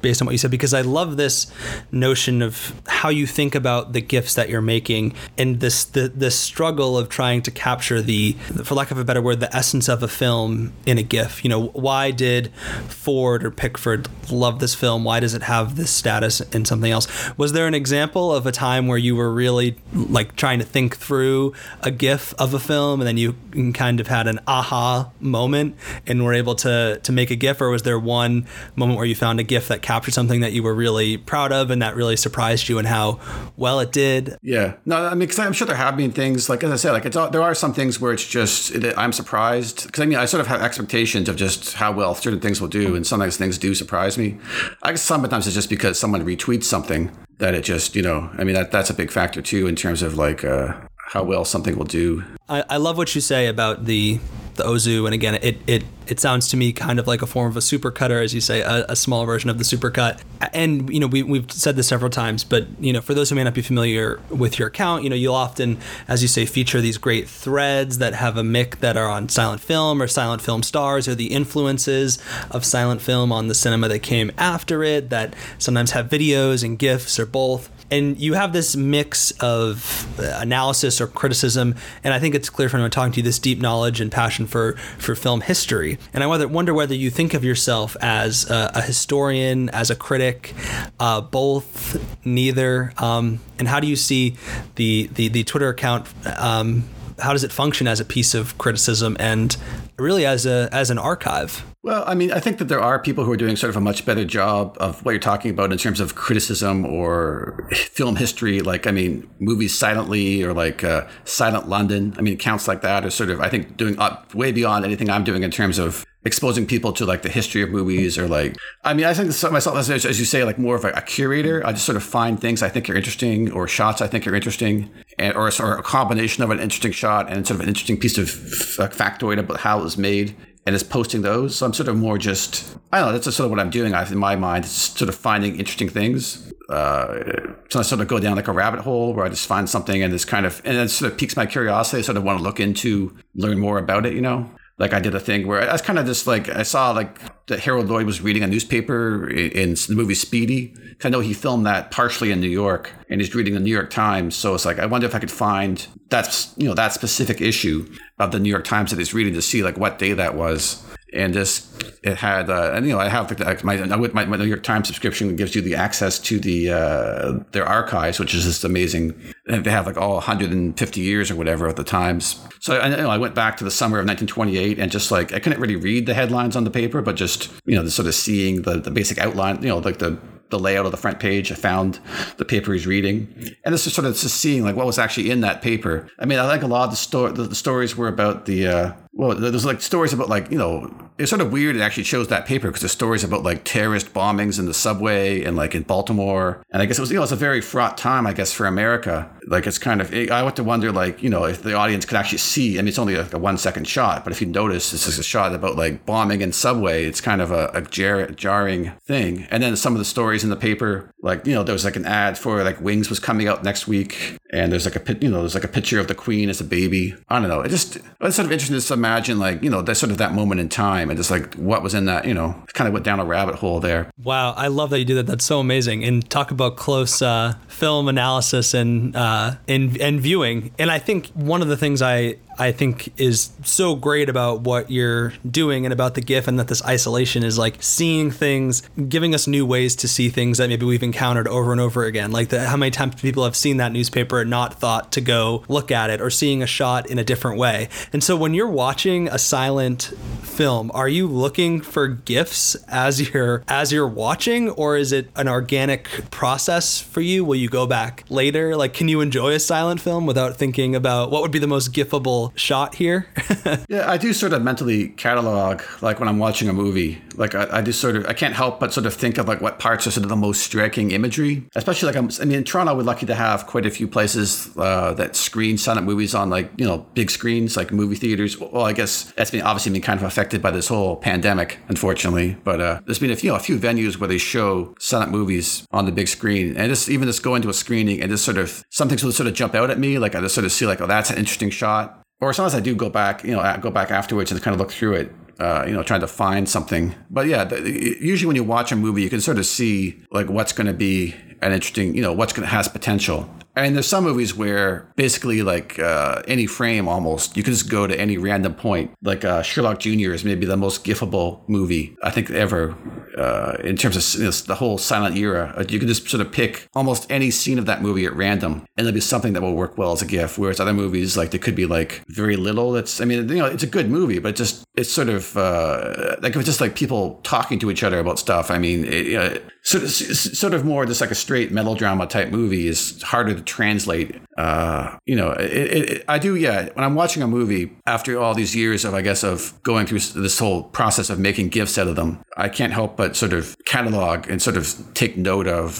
[0.00, 1.50] based on what you said because I love this
[1.92, 6.30] notion of how you think about the gifts that you're making and this the the
[6.30, 8.32] struggle of trying to capture the
[8.64, 11.44] for lack of a better word the essence of a film in a GIF.
[11.44, 12.52] You know, why did
[12.88, 15.04] Ford or Pickford love this film?
[15.04, 17.06] Why does it have this status in something else?
[17.36, 20.96] Was there an example of a time where you were really like trying to think
[20.96, 23.36] through a GIF of a film and then you
[23.72, 27.70] kind of had an aha moment and were able to to make a GIF, or
[27.70, 30.74] was there one moment where you found a GIF that captured something that you were
[30.74, 33.18] really proud of and that really surprised you and how
[33.56, 34.36] well it did?
[34.42, 36.92] Yeah, no, I mean, because I'm sure there have been things like as I said,
[36.92, 40.18] like it's all, there are some things where it's just I'm surprised because I mean
[40.18, 43.38] I sort of have expectations of just how well certain things will do, and sometimes
[43.38, 44.36] things do surprise me.
[44.82, 48.44] I guess sometimes it's just because someone retweets something that it just you know I
[48.44, 51.78] mean that that's a big factor too in terms of like uh, how well something
[51.78, 52.24] will do.
[52.46, 54.20] I, I love what you say about the
[54.58, 57.48] the Ozu, and again, it it it sounds to me kind of like a form
[57.48, 60.20] of a super cutter, as you say, a, a small version of the supercut.
[60.52, 63.36] And you know, we we've said this several times, but you know, for those who
[63.36, 66.80] may not be familiar with your account, you know, you'll often, as you say, feature
[66.80, 70.62] these great threads that have a mic that are on silent film or silent film
[70.62, 72.18] stars or the influences
[72.50, 75.10] of silent film on the cinema that came after it.
[75.10, 81.00] That sometimes have videos and gifs or both and you have this mix of analysis
[81.00, 81.74] or criticism
[82.04, 84.74] and i think it's clear from talking to you this deep knowledge and passion for
[84.98, 88.82] for film history and i wonder, wonder whether you think of yourself as a, a
[88.82, 90.54] historian as a critic
[91.00, 94.36] uh, both neither um, and how do you see
[94.76, 96.06] the the, the twitter account
[96.38, 96.88] um,
[97.20, 99.56] how does it function as a piece of criticism and
[99.98, 101.64] really as a as an archive?
[101.88, 103.80] Well, I mean, I think that there are people who are doing sort of a
[103.80, 108.60] much better job of what you're talking about in terms of criticism or film history.
[108.60, 112.14] Like, I mean, movies silently or like uh, Silent London.
[112.18, 115.08] I mean, accounts like that are sort of, I think, doing up way beyond anything
[115.08, 118.56] I'm doing in terms of exposing people to like the history of movies or like
[118.84, 121.64] i mean i think myself as, as you say like more of a, a, curator
[121.64, 124.34] i just sort of find things i think are interesting or shots i think are
[124.34, 127.96] interesting and, or, or a combination of an interesting shot and sort of an interesting
[127.96, 130.34] piece of factoid about how it was made
[130.68, 133.38] and is posting those so i'm sort of more just i don't know that's just
[133.38, 136.52] sort of what i'm doing I, in my mind it's sort of finding interesting things
[136.68, 139.66] uh, so I sort of go down like a rabbit hole where I just find
[139.70, 142.00] something and it's kind of and it sort of piques my curiosity.
[142.00, 144.50] I sort of want to look into, learn more about it, you know.
[144.78, 147.18] Like I did a thing where I was kind of just like I saw like
[147.46, 150.74] that Harold Lloyd was reading a newspaper in, the movie Speedy.
[151.02, 153.90] I know he filmed that partially in New York, and he's reading the New York
[153.90, 154.34] Times.
[154.36, 157.92] So it's like I wonder if I could find that's you know that specific issue
[158.18, 160.82] of the New York Times that he's reading to see like what day that was
[161.12, 164.44] and just it had uh, and you know I have like my, my my New
[164.44, 168.64] York Times subscription gives you the access to the uh, their archives, which is just
[168.64, 169.14] amazing.
[169.46, 172.38] And they have like all 150 years or whatever of the Times.
[172.60, 175.32] So I, you know, I went back to the summer of 1928 and just like
[175.32, 178.08] I couldn't really read the headlines on the paper, but just you know the sort
[178.08, 180.18] of seeing the the basic outline, you know, like the
[180.50, 181.52] the layout of the front page.
[181.52, 182.00] I found
[182.36, 185.30] the paper he's reading, and this is sort of just seeing like what was actually
[185.30, 186.08] in that paper.
[186.18, 187.32] I mean, I like a lot of the story.
[187.32, 190.94] The, the stories were about the uh, well, there's like stories about like you know
[191.18, 191.74] it's sort of weird.
[191.74, 195.42] It actually shows that paper because there's stories about like terrorist bombings in the subway
[195.42, 197.98] and like in Baltimore, and I guess it was you know it's a very fraught
[197.98, 199.28] time I guess for America.
[199.48, 202.16] Like it's kind of I want to wonder like you know if the audience could
[202.16, 202.78] actually see.
[202.78, 205.18] I mean, it's only like a one second shot, but if you notice, this is
[205.18, 207.04] a shot about like bombing in subway.
[207.04, 209.48] It's kind of a, a jar- jarring thing.
[209.50, 211.96] And then some of the stories in the paper, like you know there was like
[211.96, 215.28] an ad for like Wings was coming out next week, and there's like a you
[215.28, 217.16] know there's like a picture of the Queen as a baby.
[217.28, 217.62] I don't know.
[217.62, 220.32] It just it's sort of interesting to imagine like you know that sort of that
[220.32, 223.04] moment in time and just like what was in that you know kind of went
[223.04, 224.10] down a rabbit hole there.
[224.22, 225.26] Wow, I love that you do that.
[225.26, 226.04] That's so amazing.
[226.04, 230.72] And talk about close uh, film analysis and uh, and and viewing.
[230.78, 234.90] And I think one of the things I I think is so great about what
[234.90, 239.32] you're doing and about the GIF and that this isolation is like seeing things, giving
[239.34, 242.32] us new ways to see things that maybe we've encountered over and over again.
[242.32, 245.62] Like the, how many times people have seen that newspaper and not thought to go
[245.68, 247.88] look at it or seeing a shot in a different way.
[248.12, 250.12] And so when you're watching a silent
[250.42, 255.46] film, are you looking for GIFs as you're as you're watching or is it an
[255.46, 257.44] organic process for you?
[257.44, 258.76] Will you go back later?
[258.76, 261.92] Like can you enjoy a silent film without thinking about what would be the most
[261.92, 263.26] gifable shot here.
[263.88, 267.20] yeah, I do sort of mentally catalog like when I'm watching a movie.
[267.34, 269.60] Like I, I just sort of I can't help but sort of think of like
[269.60, 271.64] what parts are sort of the most striking imagery.
[271.74, 274.70] Especially like I'm, I mean in Toronto we're lucky to have quite a few places
[274.76, 278.58] uh, that screen silent movies on like you know big screens like movie theaters.
[278.58, 282.56] Well, I guess that's been obviously been kind of affected by this whole pandemic, unfortunately.
[282.62, 285.32] But uh, there's been a few you know, a few venues where they show silent
[285.32, 288.44] movies on the big screen, and just even just going to a screening and just
[288.44, 290.18] sort of some things will sort of jump out at me.
[290.18, 292.80] Like I just sort of see like oh that's an interesting shot or sometimes I
[292.80, 295.84] do go back, you know, go back afterwards and kind of look through it, uh,
[295.86, 297.14] you know, trying to find something.
[297.30, 297.80] But yeah, the,
[298.20, 300.92] usually when you watch a movie, you can sort of see like what's going to
[300.92, 303.50] be an interesting, you know, what's going to has potential.
[303.78, 308.06] And there's some movies where basically like uh, any frame almost you can just go
[308.06, 309.12] to any random point.
[309.22, 312.96] Like uh, Sherlock Junior is maybe the most gifable movie I think ever
[313.38, 315.72] uh, in terms of you know, the whole silent era.
[315.76, 318.84] Uh, you can just sort of pick almost any scene of that movie at random,
[318.96, 320.58] and there'll be something that will work well as a GIF.
[320.58, 322.92] Whereas other movies like there could be like very little.
[322.92, 326.36] That's I mean you know it's a good movie, but just it's sort of uh,
[326.40, 328.70] like it's just like people talking to each other about stuff.
[328.70, 332.88] I mean, it, sort of sort of more just like a straight melodrama type movie
[332.88, 334.34] is harder to translate.
[334.56, 336.56] Uh, you know, it, it, I do.
[336.56, 340.06] Yeah, when I'm watching a movie after all these years of, I guess, of going
[340.06, 343.52] through this whole process of making GIFs out of them, I can't help but sort
[343.52, 345.94] of catalog and sort of take note of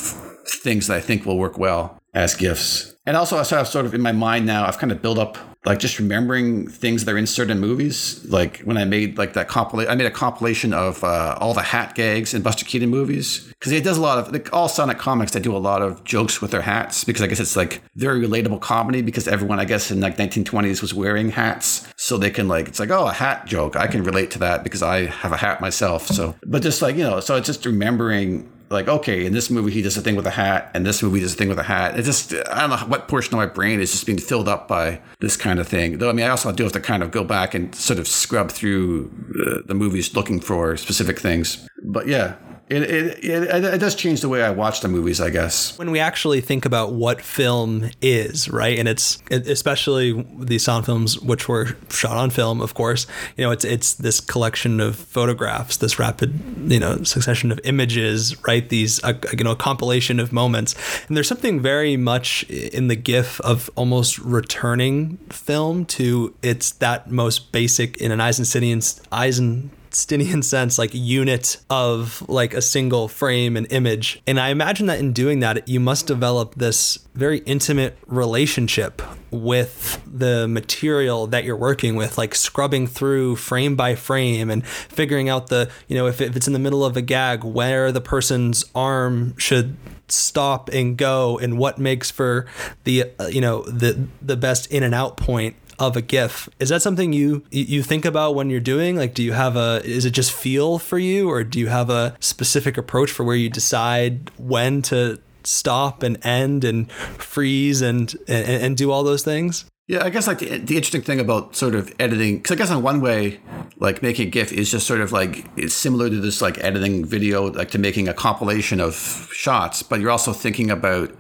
[0.63, 2.97] things that I think will work well as GIFs.
[3.07, 5.39] And also, I have sort of in my mind now, I've kind of built up
[5.65, 8.25] like just remembering things that are in certain movies.
[8.29, 11.63] Like when I made like that compilation, I made a compilation of uh, all the
[11.63, 14.99] hat gags in Buster Keaton movies because he does a lot of like all Sonic
[14.99, 15.33] comics.
[15.33, 18.25] They do a lot of jokes with their hats because I guess it's like very
[18.25, 22.49] relatable comedy because everyone I guess in like 1920s was wearing hats, so they can
[22.49, 23.77] like it's like oh a hat joke.
[23.77, 26.07] I can relate to that because I have a hat myself.
[26.07, 29.71] So, but just like you know, so it's just remembering like okay in this movie
[29.71, 31.65] he does a thing with a hat and this movie does a thing with a
[31.65, 31.99] hat.
[31.99, 34.69] It just i don't know what portion of my brain is just being filled up
[34.69, 35.99] by this kind of thing.
[35.99, 38.07] Though i mean i also do have to kind of go back and sort of
[38.07, 39.11] scrub through
[39.47, 41.69] uh, the movies looking for specific things.
[41.83, 42.37] But yeah
[42.71, 45.77] it, it, it, it, does change the way I watch the movies, I guess.
[45.79, 51.19] When we actually think about what film is, right, and it's especially these sound films,
[51.21, 55.79] which were shot on film, of course, you know, it's it's this collection of photographs,
[55.79, 58.69] this rapid, you know, succession of images, right?
[58.69, 60.75] These, uh, you know, a compilation of moments,
[61.09, 67.11] and there's something very much in the GIF of almost returning film to its that
[67.11, 68.79] most basic in an Eisensteinian
[69.11, 74.23] Eisen Stinian sense, like unit of like a single frame and image.
[74.27, 80.01] And I imagine that in doing that, you must develop this very intimate relationship with
[80.07, 85.49] the material that you're working with, like scrubbing through frame by frame and figuring out
[85.49, 88.65] the, you know, if, if it's in the middle of a gag, where the person's
[88.75, 89.77] arm should
[90.09, 92.47] stop and go and what makes for
[92.85, 96.49] the uh, you know the the best in and out point of a GIF.
[96.59, 98.97] Is that something you you think about when you're doing?
[98.97, 99.81] Like, do you have a?
[99.85, 103.37] Is it just feel for you, or do you have a specific approach for where
[103.37, 109.23] you decide when to stop and end and freeze and and, and do all those
[109.23, 109.65] things?
[109.87, 112.71] Yeah, I guess like the, the interesting thing about sort of editing, because I guess
[112.71, 113.41] in one way,
[113.79, 117.07] like making a GIF is just sort of like it's similar to this like editing
[117.07, 118.95] video, like to making a compilation of
[119.33, 121.11] shots, but you're also thinking about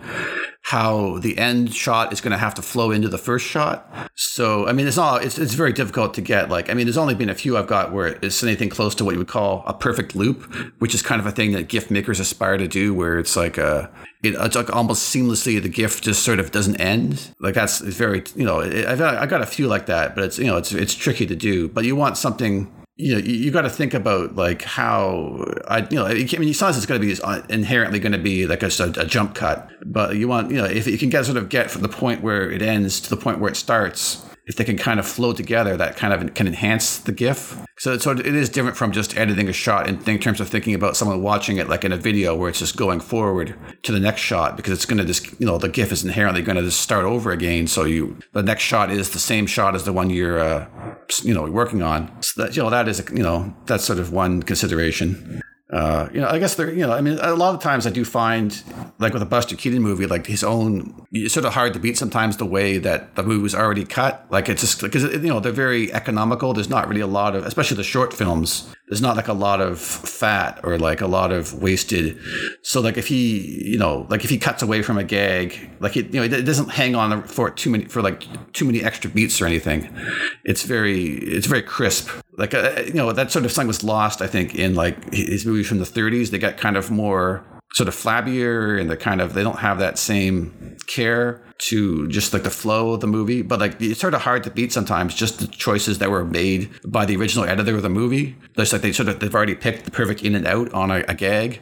[0.68, 3.90] how the end shot is going to have to flow into the first shot.
[4.16, 6.98] So, I mean, it's not, it's, it's very difficult to get like, I mean, there's
[6.98, 9.64] only been a few I've got where it's anything close to what you would call
[9.66, 10.42] a perfect loop,
[10.78, 13.56] which is kind of a thing that GIF makers aspire to do, where it's like
[13.56, 13.90] a,
[14.22, 17.34] it, it's like almost seamlessly the GIF just sort of doesn't end.
[17.40, 20.38] Like that's it's very, you know, I've, I've got a few like that, but it's,
[20.38, 23.50] you know, it's, it's tricky to do, but you want something you know, you, you
[23.52, 27.06] got to think about like how I, you know, I mean, sometimes is going to
[27.06, 30.56] be uh, inherently going to be like a, a, jump cut, but you want, you
[30.56, 33.10] know, if you can get sort of get from the point where it ends to
[33.10, 36.34] the point where it starts, if they can kind of flow together, that kind of
[36.34, 37.62] can enhance the GIF.
[37.78, 40.74] So, so it is different from just editing a shot in, in terms of thinking
[40.74, 44.00] about someone watching it like in a video where it's just going forward to the
[44.00, 46.62] next shot because it's going to just, you know, the GIF is inherently going to
[46.62, 47.66] just start over again.
[47.66, 50.66] So you, the next shot is the same shot as the one you're, uh,
[51.22, 52.10] you know, working on.
[52.22, 56.20] So that, you know, that is, you know, that's sort of one consideration uh, you
[56.20, 58.62] know, I guess there, you know, I mean, a lot of times I do find,
[58.98, 61.98] like with a Buster Keaton movie, like his own, it's sort of hard to beat
[61.98, 64.26] sometimes the way that the movie was already cut.
[64.30, 66.54] Like it's just because, you know, they're very economical.
[66.54, 69.60] There's not really a lot of, especially the short films, there's not like a lot
[69.60, 72.18] of fat or like a lot of wasted.
[72.62, 75.96] So like if he, you know, like if he cuts away from a gag, like
[75.96, 79.10] it, you know, it doesn't hang on for too many, for like too many extra
[79.10, 79.94] beats or anything.
[80.44, 84.22] It's very, it's very crisp like uh, you know that sort of thing was lost
[84.22, 87.88] i think in like his movies from the 30s they got kind of more sort
[87.88, 92.44] of flabbier and they're kind of they don't have that same care to just like
[92.44, 95.40] the flow of the movie but like it's sort of hard to beat sometimes just
[95.40, 98.92] the choices that were made by the original editor of the movie just like they
[98.92, 101.60] sort of they've already picked the perfect in and out on a, a gag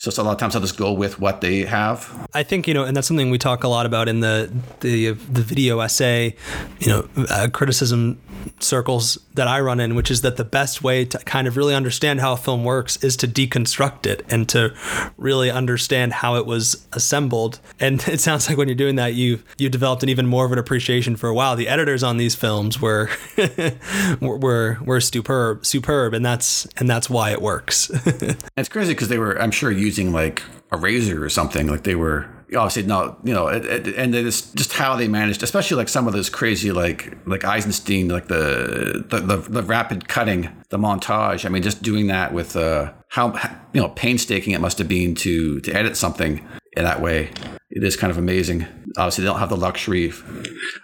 [0.00, 2.28] so, so a lot of times I'll just go with what they have.
[2.32, 4.48] I think you know, and that's something we talk a lot about in the
[4.78, 6.36] the the video essay,
[6.78, 8.20] you know, uh, criticism
[8.60, 11.74] circles that I run in, which is that the best way to kind of really
[11.74, 14.74] understand how a film works is to deconstruct it and to
[15.16, 17.60] really understand how it was assembled.
[17.80, 20.52] And it sounds like when you're doing that, you you developed an even more of
[20.52, 23.10] an appreciation for wow, the editors on these films were
[24.20, 27.90] were were superb, superb, and that's and that's why it works.
[28.56, 31.66] it's crazy because they were, I'm sure, using like a razor or something.
[31.66, 35.42] Like they were obviously no, you know, it, it, and it's just how they managed,
[35.42, 40.08] especially like some of those crazy like like Eisenstein, like the the, the, the rapid
[40.08, 41.44] cutting, the montage.
[41.44, 43.34] I mean, just doing that with uh, how
[43.72, 46.46] you know painstaking it must have been to to edit something
[46.76, 47.30] in that way.
[47.70, 48.66] It is kind of amazing.
[48.96, 50.12] Obviously, they don't have the luxury.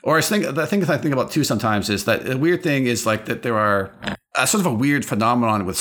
[0.03, 2.63] Or I think the thing that I think about too sometimes is that the weird
[2.63, 3.91] thing is like that there are
[4.35, 5.77] a sort of a weird phenomenon with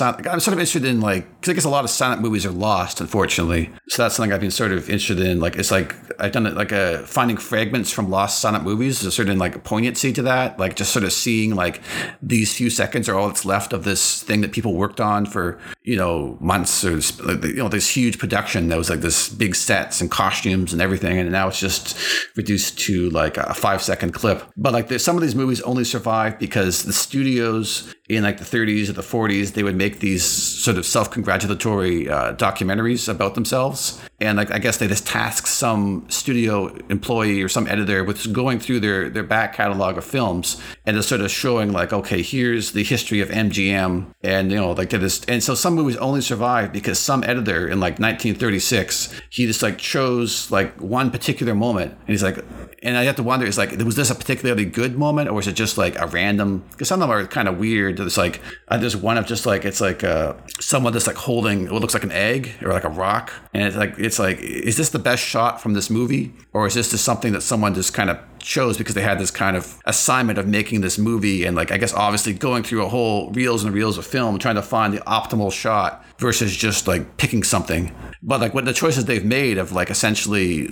[0.00, 2.50] I'm sort of interested in like because I guess a lot of silent movies are
[2.50, 3.70] lost, unfortunately.
[3.88, 5.40] So that's something I've been sort of interested in.
[5.40, 9.00] Like it's like I've done it like a finding fragments from lost silent movies.
[9.00, 10.58] There's a certain like poignancy to that.
[10.58, 11.82] Like just sort of seeing like
[12.22, 15.58] these few seconds are all that's left of this thing that people worked on for
[15.82, 16.98] you know months or
[17.46, 21.18] you know this huge production that was like this big sets and costumes and everything,
[21.18, 21.98] and now it's just
[22.36, 24.44] reduced to like a five second clip.
[24.56, 28.88] But like some of these movies only survive because the studios in like the 30s
[28.88, 34.00] or the 40s they would make these sort of self-congratulatory uh, documentaries about themselves.
[34.20, 36.52] And like i guess they just task some studio
[36.88, 41.08] employee or some editor with going through their their back catalog of films and just
[41.08, 45.24] sort of showing like okay here's the history of mgm and you know like this
[45.26, 49.76] and so some movies only survive because some editor in like 1936 he just like
[49.78, 52.38] chose like one particular moment and he's like
[52.82, 55.46] and I have to wonder, is like, was this a particularly good moment, or was
[55.46, 56.64] it just like a random?
[56.70, 58.00] Because some of them are kind of weird.
[58.00, 61.70] It's like uh, there's one of just like it's like uh, someone that's like holding
[61.70, 64.76] what looks like an egg or like a rock, and it's like it's like, is
[64.76, 67.94] this the best shot from this movie, or is this just something that someone just
[67.94, 71.56] kind of chose because they had this kind of assignment of making this movie and
[71.56, 74.62] like I guess obviously going through a whole reels and reels of film trying to
[74.62, 77.94] find the optimal shot versus just like picking something.
[78.22, 80.68] But like what the choices they've made of like essentially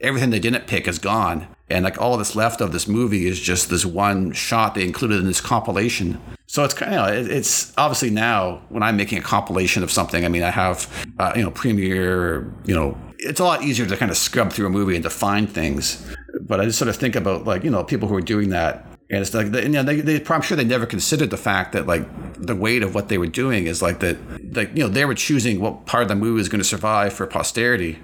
[0.00, 1.46] everything they didn't pick is gone.
[1.70, 5.20] And like all that's left of this movie is just this one shot they included
[5.20, 6.20] in this compilation.
[6.46, 10.24] So it's kind of it's obviously now when I'm making a compilation of something.
[10.24, 13.96] I mean, I have uh, you know Premiere, you know, it's a lot easier to
[13.96, 16.04] kind of scrub through a movie and to find things.
[16.40, 18.86] But I just sort of think about like you know people who are doing that
[19.10, 21.86] and it's like, you know, they, they, I'm sure they never considered the fact that
[21.86, 24.18] like the weight of what they were doing is like that,
[24.54, 27.14] like, you know, they were choosing what part of the movie is going to survive
[27.14, 27.98] for posterity.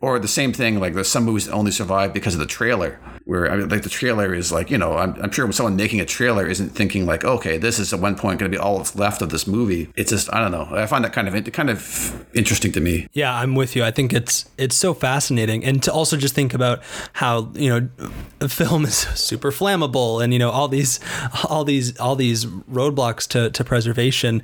[0.00, 2.98] Or the same thing, like there's some movies that only survive because of the trailer.
[3.26, 5.74] Where I mean, like the trailer is like, you know, I'm, I'm sure when someone
[5.74, 8.60] making a trailer isn't thinking like, okay, this is at one point going to be
[8.60, 9.88] all that's left of this movie.
[9.96, 10.68] It's just, I don't know.
[10.70, 13.08] I find that kind of kind of interesting to me.
[13.12, 13.82] Yeah, I'm with you.
[13.82, 18.48] I think it's it's so fascinating, and to also just think about how you know,
[18.48, 21.00] film is super flammable, and you know all these
[21.48, 24.40] all these all these roadblocks to to preservation,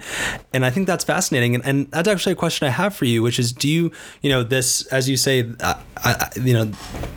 [0.53, 1.55] and I think that's fascinating.
[1.55, 4.31] And, and that's actually a question I have for you, which is, do you you
[4.31, 6.73] know this as you say, uh, I, you know,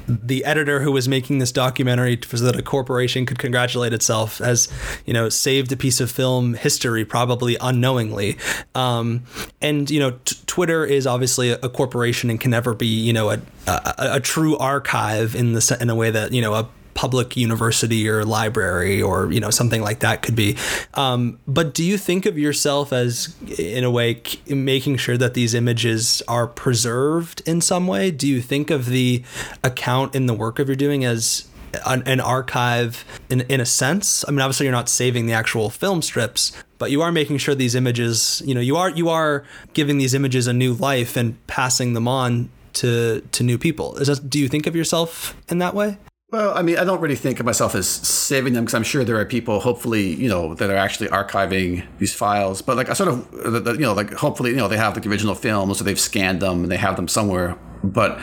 [0.07, 4.71] the editor who was making this documentary so that a corporation could congratulate itself as
[5.05, 8.37] you know saved a piece of film history probably unknowingly.
[8.75, 9.23] Um,
[9.61, 13.13] and you know t- twitter is obviously a, a, corporation and can never be you
[13.13, 16.69] know a, a, a true archive in the in a way that you know a
[16.95, 20.57] public university or library or you know something like that could be.
[20.95, 25.53] Um, but do you think of yourself as, in a way, making sure that these
[25.53, 28.09] images are preserved in some way?
[28.09, 29.23] Do you think of the
[29.63, 31.47] account in the work of you're doing as
[31.85, 34.25] an, an archive in in a sense?
[34.27, 37.53] I mean, obviously you're not saving the actual film strips, but you are making sure
[37.55, 39.43] these images, you know, you are you are
[39.73, 43.93] giving these images a new life and passing them on to to new people.
[43.93, 45.97] That, do you think of yourself in that way?
[46.35, 49.05] Well, I mean, I don't really think of myself as saving them because I'm sure
[49.05, 52.61] there are people, hopefully, you know, that are actually archiving these files.
[52.61, 53.25] But like, I sort of,
[53.65, 56.63] you know, like hopefully, you know, they have the original films or they've scanned them
[56.63, 57.57] and they have them somewhere.
[57.85, 58.19] But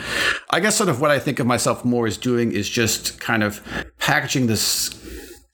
[0.51, 3.41] I guess sort of what I think of myself more as doing is just kind
[3.41, 3.63] of
[3.97, 4.91] packaging this,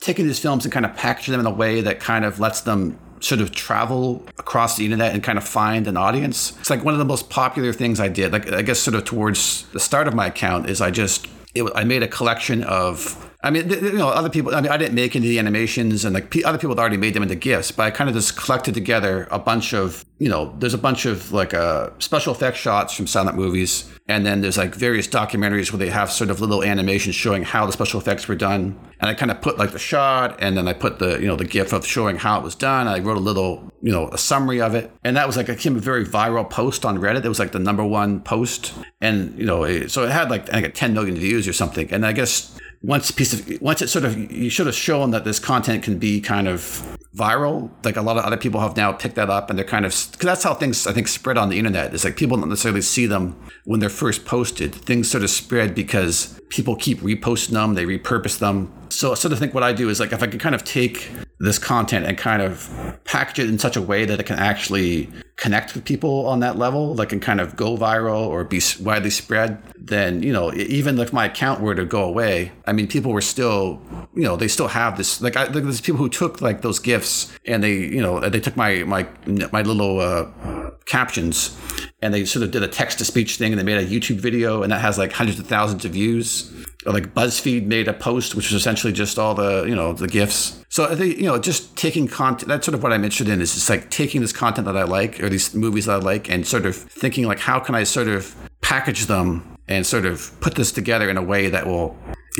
[0.01, 2.59] taking these films and kind of packaging them in a way that kind of lets
[2.59, 6.59] them sort of travel across the internet and kind of find an audience.
[6.59, 8.33] It's like one of the most popular things I did.
[8.33, 11.63] Like I guess sort of towards the start of my account is I just it,
[11.75, 14.53] I made a collection of I mean, you know, other people.
[14.53, 16.97] I mean, I didn't make any of the animations, and like other people had already
[16.97, 17.71] made them into GIFs.
[17.71, 21.05] But I kind of just collected together a bunch of, you know, there's a bunch
[21.05, 25.71] of like uh, special effects shots from silent movies, and then there's like various documentaries
[25.71, 28.77] where they have sort of little animations showing how the special effects were done.
[28.99, 31.37] And I kind of put like the shot, and then I put the, you know,
[31.37, 32.89] the GIF of showing how it was done.
[32.89, 35.53] I wrote a little, you know, a summary of it, and that was like a,
[35.53, 37.23] became a very viral post on Reddit.
[37.23, 40.61] It was like the number one post, and you know, so it had like I
[40.61, 41.89] think 10 million views or something.
[41.93, 45.25] And I guess once piece of once it sort of you should have shown that
[45.25, 48.91] this content can be kind of viral like a lot of other people have now
[48.91, 51.49] picked that up and they're kind of because that's how things i think spread on
[51.49, 51.93] the internet.
[51.93, 54.73] It's like people don't necessarily see them when they're first posted.
[54.73, 59.31] Things sort of spread because people keep reposting them they repurpose them so I sort
[59.31, 61.09] of think what i do is like if i can kind of take
[61.39, 65.09] this content and kind of package it in such a way that it can actually
[65.37, 69.09] connect with people on that level, like can kind of go viral or be widely
[69.09, 73.13] spread, then, you know, even if my account were to go away, I mean, people
[73.13, 73.81] were still,
[74.13, 77.31] you know, they still have this, like, I, there's people who took like those GIFs
[77.45, 79.07] and they, you know, they took my, my,
[79.53, 81.57] my little uh, captions
[82.01, 84.19] and they sort of did a text to speech thing and they made a YouTube
[84.19, 86.51] video and that has like hundreds of thousands of views
[86.85, 90.63] like BuzzFeed made a post, which was essentially just all the you know the gifs.
[90.69, 92.47] So I think you know just taking content.
[92.47, 93.41] That's sort of what I'm interested in.
[93.41, 96.29] Is just like taking this content that I like or these movies that I like,
[96.29, 100.37] and sort of thinking like how can I sort of package them and sort of
[100.41, 101.97] put this together in a way that will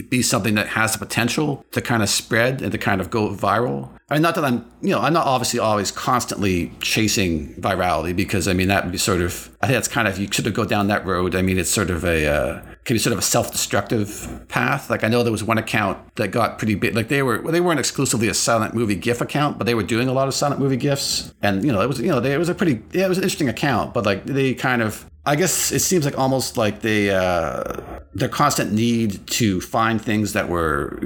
[0.10, 3.30] be something that has the potential to kind of spread and to kind of go
[3.30, 3.90] viral.
[4.10, 8.48] I mean, not that I'm, you know, I'm not obviously always constantly chasing virality because
[8.48, 9.56] I mean that would be sort of.
[9.62, 11.36] I think that's kind of you should have go down that road.
[11.36, 14.90] I mean, it's sort of a uh, can be sort of a self-destructive path.
[14.90, 16.96] Like I know there was one account that got pretty big.
[16.96, 19.84] Like they were well, they weren't exclusively a silent movie GIF account, but they were
[19.84, 21.32] doing a lot of silent movie GIFs.
[21.44, 23.20] And you know, it was you know, they, it was a pretty yeah, it was
[23.20, 23.94] an interesting account.
[23.94, 27.80] But like they kind of I guess it seems like almost like they uh,
[28.16, 31.00] their constant need to find things that were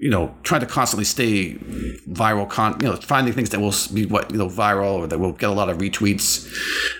[0.00, 1.54] you know trying to constantly stay
[2.08, 5.18] viral con you know finding things that will be what you know viral or that
[5.18, 6.48] will get a lot of retweets.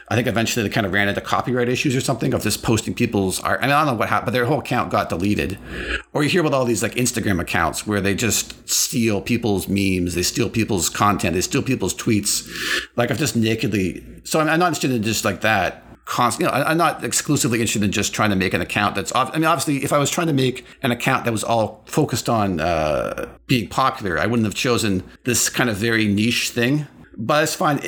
[0.09, 2.95] I think eventually they kind of ran into copyright issues or something of just posting
[2.95, 5.59] people's art I, mean, I don't know what happened but their whole account got deleted.
[6.13, 10.15] Or you hear about all these like instagram accounts where they just steal people's memes
[10.15, 12.49] they steal people's content they steal people's tweets
[12.97, 16.51] like i've just nakedly so i'm, I'm not interested in just like that constant.
[16.51, 19.15] You know, I'm not exclusively interested in just trying to make an account that's.
[19.15, 22.29] I mean, obviously, if I was trying to make an account that was all focused
[22.29, 26.87] on uh, being popular, I wouldn't have chosen this kind of very niche thing.
[27.17, 27.81] But I just find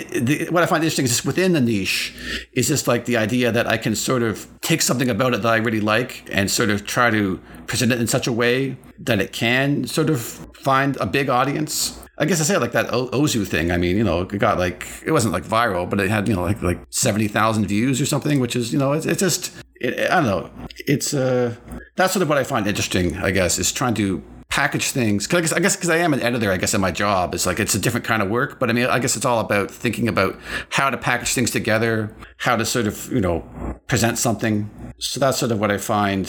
[0.50, 2.14] what I find interesting is just within the niche
[2.52, 5.48] is just like the idea that I can sort of take something about it that
[5.48, 9.20] I really like and sort of try to present it in such a way that
[9.20, 13.46] it can sort of find a big audience I guess I say like that Ozu
[13.46, 13.70] thing.
[13.70, 16.34] I mean, you know, it got like it wasn't like viral, but it had you
[16.34, 19.52] know like like seventy thousand views or something, which is you know it's, it's just
[19.76, 20.50] it, I don't know.
[20.86, 21.54] It's uh
[21.96, 23.16] that's sort of what I find interesting.
[23.18, 25.26] I guess is trying to package things.
[25.26, 27.58] Cause I guess because I am an editor, I guess in my job it's like
[27.58, 28.58] it's a different kind of work.
[28.58, 30.38] But I mean, I guess it's all about thinking about
[30.68, 33.42] how to package things together, how to sort of you know
[33.86, 34.68] present something.
[34.98, 36.26] So that's sort of what I find,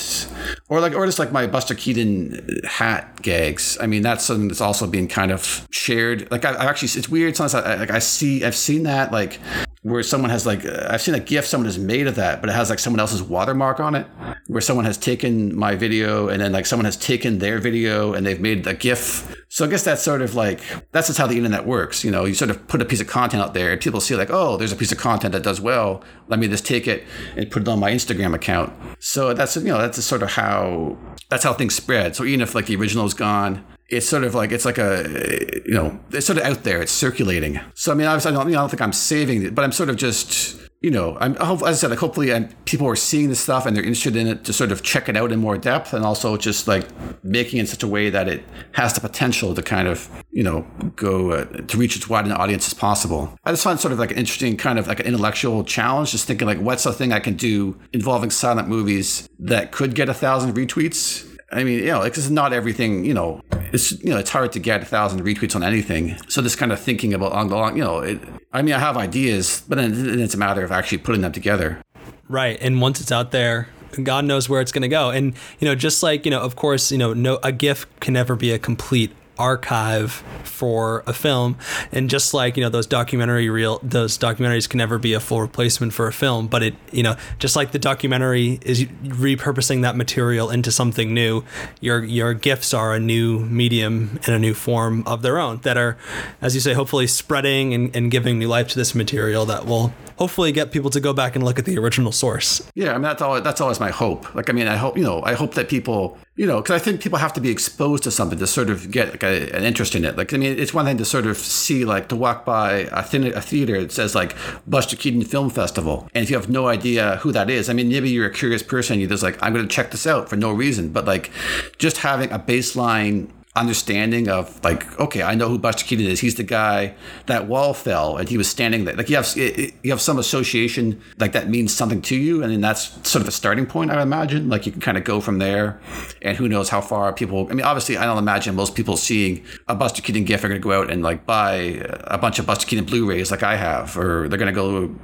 [0.69, 3.77] or like or just like my Buster Keaton hat gags.
[3.81, 6.29] I mean, that's something that's also being kind of shared.
[6.31, 7.35] Like I, I actually, it's weird.
[7.35, 9.39] Sometimes I, like I see, I've seen that like
[9.83, 12.53] where someone has like I've seen a GIF someone has made of that, but it
[12.53, 14.07] has like someone else's watermark on it,
[14.47, 18.25] where someone has taken my video and then like someone has taken their video and
[18.25, 19.35] they've made a GIF.
[19.49, 20.61] So I guess that's sort of like
[20.91, 22.03] that's just how the internet works.
[22.03, 24.15] You know, you sort of put a piece of content out there, and people see
[24.15, 26.01] like, oh, there's a piece of content that does well.
[26.27, 27.03] Let me just take it
[27.35, 28.73] and put it on my Instagram account.
[28.99, 30.97] So that's you know that's sort of how
[31.29, 32.15] that's how things spread.
[32.15, 35.61] So even if like the original is gone, it's sort of like it's like a
[35.65, 38.47] you know it's sort of out there it's circulating so i mean obviously i don't,
[38.47, 41.17] you know, I don't think i'm saving it but i'm sort of just you know
[41.21, 44.15] i'm as i said like hopefully I'm, people are seeing this stuff and they're interested
[44.17, 46.85] in it to sort of check it out in more depth and also just like
[47.23, 50.43] making it in such a way that it has the potential to kind of you
[50.43, 53.33] know go uh, to reach as wide an audience as possible.
[53.45, 56.27] I just find sort of like an interesting kind of like an intellectual challenge just
[56.27, 60.13] thinking like what's the thing i can do involving silent movies that could get a
[60.13, 63.41] thousand retweets I mean, you know, is not everything, you know,
[63.71, 66.17] it's, you know, it's hard to get a thousand retweets on anything.
[66.27, 68.19] So this kind of thinking about on the long, you know, it,
[68.51, 71.79] I mean, I have ideas, but then it's a matter of actually putting them together.
[72.27, 72.57] Right.
[72.61, 73.69] And once it's out there,
[74.01, 75.11] God knows where it's going to go.
[75.11, 78.13] And, you know, just like, you know, of course, you know, no, a GIF can
[78.13, 80.11] never be a complete archive
[80.43, 81.57] for a film.
[81.91, 85.41] And just like you know those documentary real those documentaries can never be a full
[85.41, 89.95] replacement for a film but it you know just like the documentary is repurposing that
[89.95, 91.43] material into something new
[91.81, 95.77] your your gifs are a new medium and a new form of their own that
[95.77, 95.97] are
[96.41, 99.93] as you say hopefully spreading and, and giving new life to this material that will
[100.17, 102.61] hopefully get people to go back and look at the original source.
[102.75, 104.33] Yeah i mean that's all that's always my hope.
[104.35, 106.83] Like i mean i hope you know i hope that people you know, because I
[106.83, 109.63] think people have to be exposed to something to sort of get like a, an
[109.63, 110.17] interest in it.
[110.17, 113.05] Like, I mean, it's one thing to sort of see, like, to walk by a,
[113.35, 114.35] a theater that says like
[114.65, 117.89] Buster Keaton Film Festival, and if you have no idea who that is, I mean,
[117.89, 120.35] maybe you're a curious person, you're just like, I'm going to check this out for
[120.35, 121.29] no reason, but like,
[121.77, 126.19] just having a baseline understanding of like okay I know who Buster Keaton is.
[126.19, 126.95] He's the guy.
[127.27, 128.95] That wall fell and he was standing there.
[128.95, 132.61] Like you have you have some association like that means something to you and then
[132.61, 134.49] that's sort of a starting point I imagine.
[134.49, 135.79] Like you can kind of go from there
[136.23, 139.43] and who knows how far people I mean obviously I don't imagine most people seeing
[139.67, 142.47] a Buster Keaton gif are going to go out and like buy a bunch of
[142.47, 144.95] Buster Keaton Blu-rays like I have or they're going to go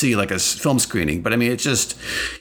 [0.00, 1.88] see like a film screening but I mean it's just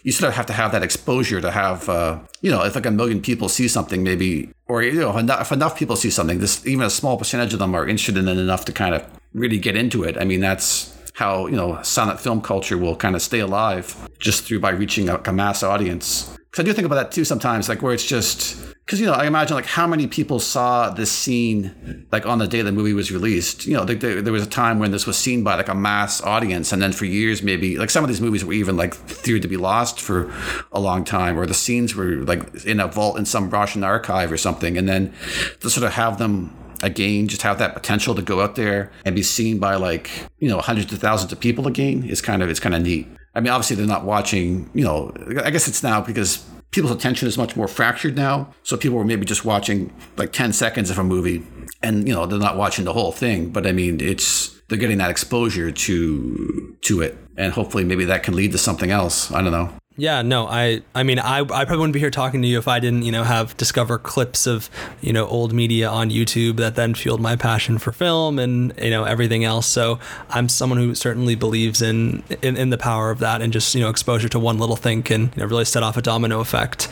[0.03, 2.85] you sort of have to have that exposure to have uh, you know if like
[2.85, 6.11] a million people see something maybe or you know, if enough, if enough people see
[6.11, 9.03] something, this even a small percentage of them are interested in enough to kind of
[9.33, 10.15] really get into it.
[10.17, 14.45] I mean, that's how you know silent film culture will kind of stay alive just
[14.45, 16.37] through by reaching a, a mass audience.
[16.37, 19.13] Because I do think about that too sometimes, like where it's just because you know
[19.13, 22.93] I imagine like how many people saw this scene like on the day the movie
[22.93, 23.67] was released.
[23.67, 26.23] You know, there, there, was a time when this was seen by like a mass
[26.23, 29.43] audience, and then for years maybe like some of these movies were even like feared
[29.43, 30.33] to be lost for
[30.71, 34.31] a long time, or the scenes were like in a vault in some Russian archive
[34.31, 35.13] or something, and then
[35.59, 39.13] to sort of have them again just have that potential to go out there and
[39.13, 40.09] be seen by like
[40.39, 43.05] you know hundreds of thousands of people again is kind of it's kind of neat
[43.35, 45.13] i mean obviously they're not watching you know
[45.43, 48.53] i guess it's now because people's attention is much more fractured now.
[48.63, 51.45] So people are maybe just watching like 10 seconds of a movie
[51.81, 53.49] and, you know, they're not watching the whole thing.
[53.49, 57.17] But I mean, it's, they're getting that exposure to, to it.
[57.37, 59.31] And hopefully maybe that can lead to something else.
[59.31, 59.73] I don't know.
[59.99, 62.69] Yeah, no, I I mean I, I probably wouldn't be here talking to you if
[62.69, 64.69] I didn't, you know, have discover clips of,
[65.01, 68.91] you know, old media on YouTube that then fueled my passion for film and, you
[68.91, 69.67] know, everything else.
[69.67, 73.75] So I'm someone who certainly believes in in, in the power of that and just,
[73.75, 76.39] you know, exposure to one little thing can you know, really set off a domino
[76.39, 76.87] effect.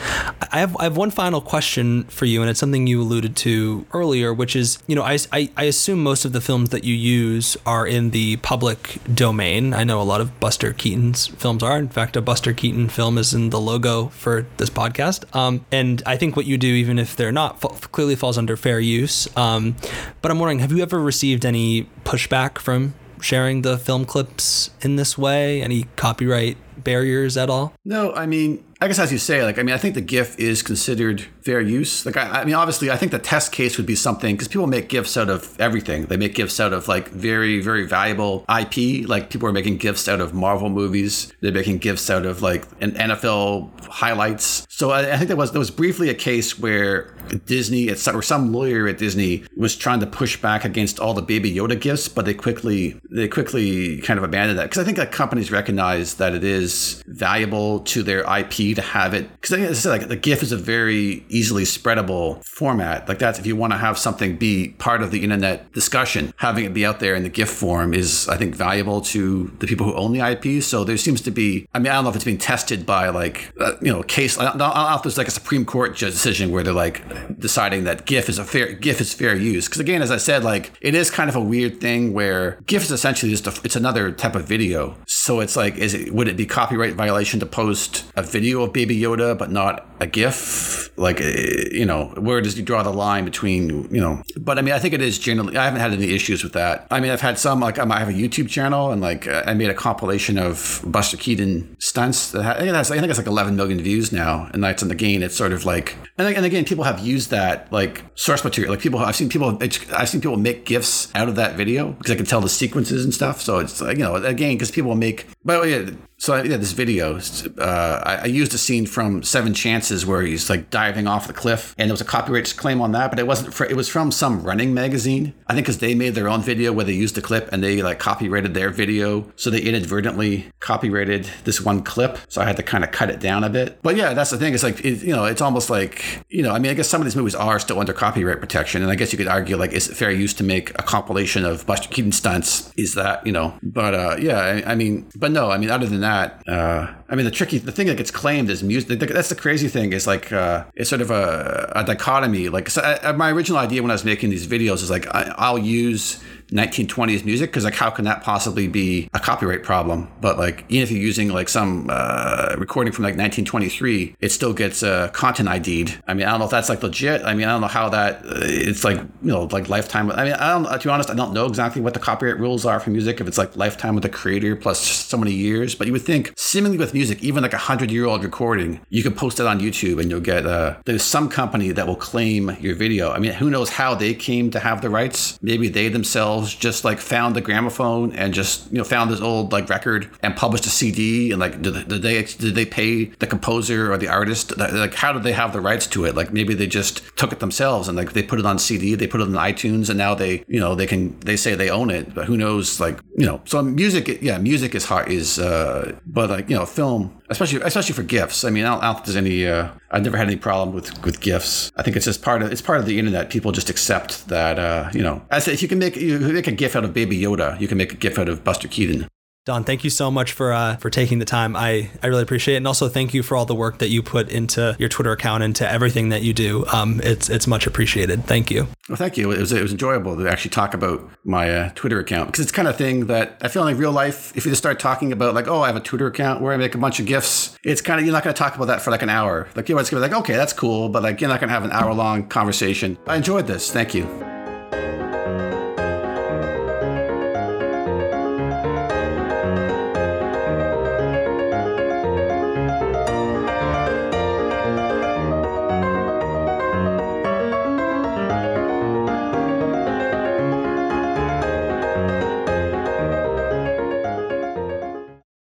[0.52, 3.86] I have I have one final question for you and it's something you alluded to
[3.94, 6.94] earlier, which is, you know, I, I, I assume most of the films that you
[6.94, 9.74] use are in the public domain.
[9.74, 11.78] I know a lot of Buster Keaton's films are.
[11.78, 15.24] In fact, a Buster Keaton film is in the logo for this podcast.
[15.36, 18.80] Um, and I think what you do, even if they're not, clearly falls under fair
[18.80, 19.28] use.
[19.38, 19.76] Um,
[20.24, 24.96] but I'm wondering, have you ever received any pushback from sharing the film clips in
[24.96, 25.62] this way?
[25.62, 27.74] Any copyright barriers at all?
[27.86, 30.38] No, I mean, I guess as you say, like I mean, I think the GIF
[30.40, 32.06] is considered fair use.
[32.06, 34.68] Like I, I mean, obviously, I think the test case would be something because people
[34.68, 36.06] make GIFs out of everything.
[36.06, 39.08] They make GIFs out of like very, very valuable IP.
[39.08, 41.34] Like people are making GIFs out of Marvel movies.
[41.42, 44.68] They're making GIFs out of like an NFL highlights.
[44.70, 47.16] So I, I think there was there was briefly a case where
[47.46, 51.52] Disney, or some lawyer at Disney, was trying to push back against all the Baby
[51.52, 55.12] Yoda GIFs, but they quickly they quickly kind of abandoned that because I think that
[55.12, 59.90] companies recognize that it is valuable to their IP to have it because I said
[59.90, 63.08] like the GIF is a very easily spreadable format.
[63.08, 66.66] Like that's if you want to have something be part of the internet discussion, having
[66.66, 69.86] it be out there in the GIF form is I think valuable to the people
[69.86, 70.64] who own the IP.
[70.64, 71.68] So there seems to be.
[71.74, 74.38] I mean, I don't know if it's being tested by like uh, you know case.
[74.38, 77.04] I I don't know if there's like a Supreme Court decision where they're like
[77.40, 79.68] deciding that GIF is a fair GIF is fair use.
[79.68, 82.84] Because again, as I said, like it is kind of a weird thing where GIF
[82.84, 84.96] is essentially just a, it's another type of video.
[85.28, 88.72] So it's like, is it would it be copyright violation to post a video of
[88.72, 90.98] Baby Yoda but not a GIF?
[90.98, 94.24] Like eh, you know, where does you draw the line between you know?
[94.40, 95.58] But I mean, I think it is generally.
[95.58, 96.88] I haven't had any issues with that.
[96.90, 99.70] I mean, I've had some like I have a YouTube channel and like I made
[99.70, 102.32] a compilation of Buster Keaton stunts.
[102.32, 104.90] That I think that's I think it's like 11 million views now, and that's in
[104.90, 105.22] the gain.
[105.24, 108.74] It's sort of like and, and again, people have used that like source material.
[108.74, 112.12] Like people, I've seen people, I've seen people make gifs out of that video because
[112.12, 113.40] I can tell the sequences and stuff.
[113.42, 115.28] So it's like you know, again, because people make.
[115.46, 117.20] But yeah, so I, yeah, this video,
[117.60, 121.34] uh, I, I, used a scene from Seven Chances where he's like diving off the
[121.34, 123.62] cliff, and there was a copyright claim on that, but it wasn't.
[123.70, 126.86] It was from some running magazine, I think, because they made their own video where
[126.86, 131.62] they used the clip and they like copyrighted their video, so they inadvertently copyrighted this
[131.62, 132.18] one clip.
[132.30, 133.80] So I had to kind of cut it down a bit.
[133.84, 134.56] But yeah, that's the thing.
[134.56, 137.00] It's like it, you know, it's almost like you know, I mean, I guess some
[137.00, 139.72] of these movies are still under copyright protection, and I guess you could argue like,
[139.72, 142.74] is it fair use to make a compilation of Buster Keaton stunts?
[142.76, 143.54] Is that you know?
[143.62, 146.07] But uh, yeah, I, I mean, but no, I mean, other than that.
[146.48, 149.00] Uh, I mean, the tricky, the thing that gets claimed is music.
[149.00, 152.50] That's the crazy thing is like, uh, it's sort of a, a dichotomy.
[152.50, 155.34] Like, so I, my original idea when I was making these videos is like, I,
[155.38, 157.50] I'll use 1920s music?
[157.52, 160.10] Because like how can that possibly be a copyright problem?
[160.22, 164.54] But like even if you're using like some uh, recording from like 1923 it still
[164.54, 166.02] gets uh, content ID'd.
[166.08, 167.22] I mean I don't know if that's like legit.
[167.24, 170.12] I mean I don't know how that uh, it's like you know like lifetime.
[170.12, 172.66] I mean I don't to be honest I don't know exactly what the copyright rules
[172.66, 175.76] are for music if it's like lifetime with the creator plus so many years.
[175.76, 179.04] But you would think seemingly with music even like a hundred year old recording you
[179.04, 182.56] could post it on YouTube and you'll get uh, there's some company that will claim
[182.60, 183.12] your video.
[183.12, 185.38] I mean who knows how they came to have the rights?
[185.42, 189.22] Maybe they themselves themselves just like found the gramophone and just you know found this
[189.22, 193.06] old like record and published a CD and like did, did they did they pay
[193.20, 196.32] the composer or the artist like how did they have the rights to it like
[196.32, 199.22] maybe they just took it themselves and like they put it on CD they put
[199.22, 202.14] it on iTunes and now they you know they can they say they own it
[202.14, 206.30] but who knows like you know so music yeah music is hard is uh but
[206.30, 209.06] like you know film especially especially for GIFs I mean, I don't, I don't think
[209.06, 209.48] there's any.
[209.48, 212.52] Uh, I've never had any problem with with GIFs I think it's just part of
[212.52, 213.30] it's part of the internet.
[213.30, 214.60] People just accept that.
[214.60, 217.20] Uh, you know, say if you can make you make a gif out of Baby
[217.20, 219.08] Yoda, you can make a gif out of Buster Keaton.
[219.48, 221.56] Don, thank you so much for uh, for taking the time.
[221.56, 224.04] I, I really appreciate it, and also thank you for all the work that you
[224.04, 226.66] put into your Twitter account and to everything that you do.
[226.66, 228.26] Um, it's it's much appreciated.
[228.26, 228.68] Thank you.
[228.90, 229.32] Well, thank you.
[229.32, 232.52] It was it was enjoyable to actually talk about my uh, Twitter account because it's
[232.52, 234.36] kind of thing that I feel like real life.
[234.36, 236.58] If you just start talking about like, oh, I have a Twitter account where I
[236.58, 238.82] make a bunch of gifs, it's kind of you're not going to talk about that
[238.82, 239.48] for like an hour.
[239.56, 241.48] Like you're just going to be like, okay, that's cool, but like you're not going
[241.48, 242.98] to have an hour long conversation.
[243.08, 243.72] I enjoyed this.
[243.72, 244.04] Thank you.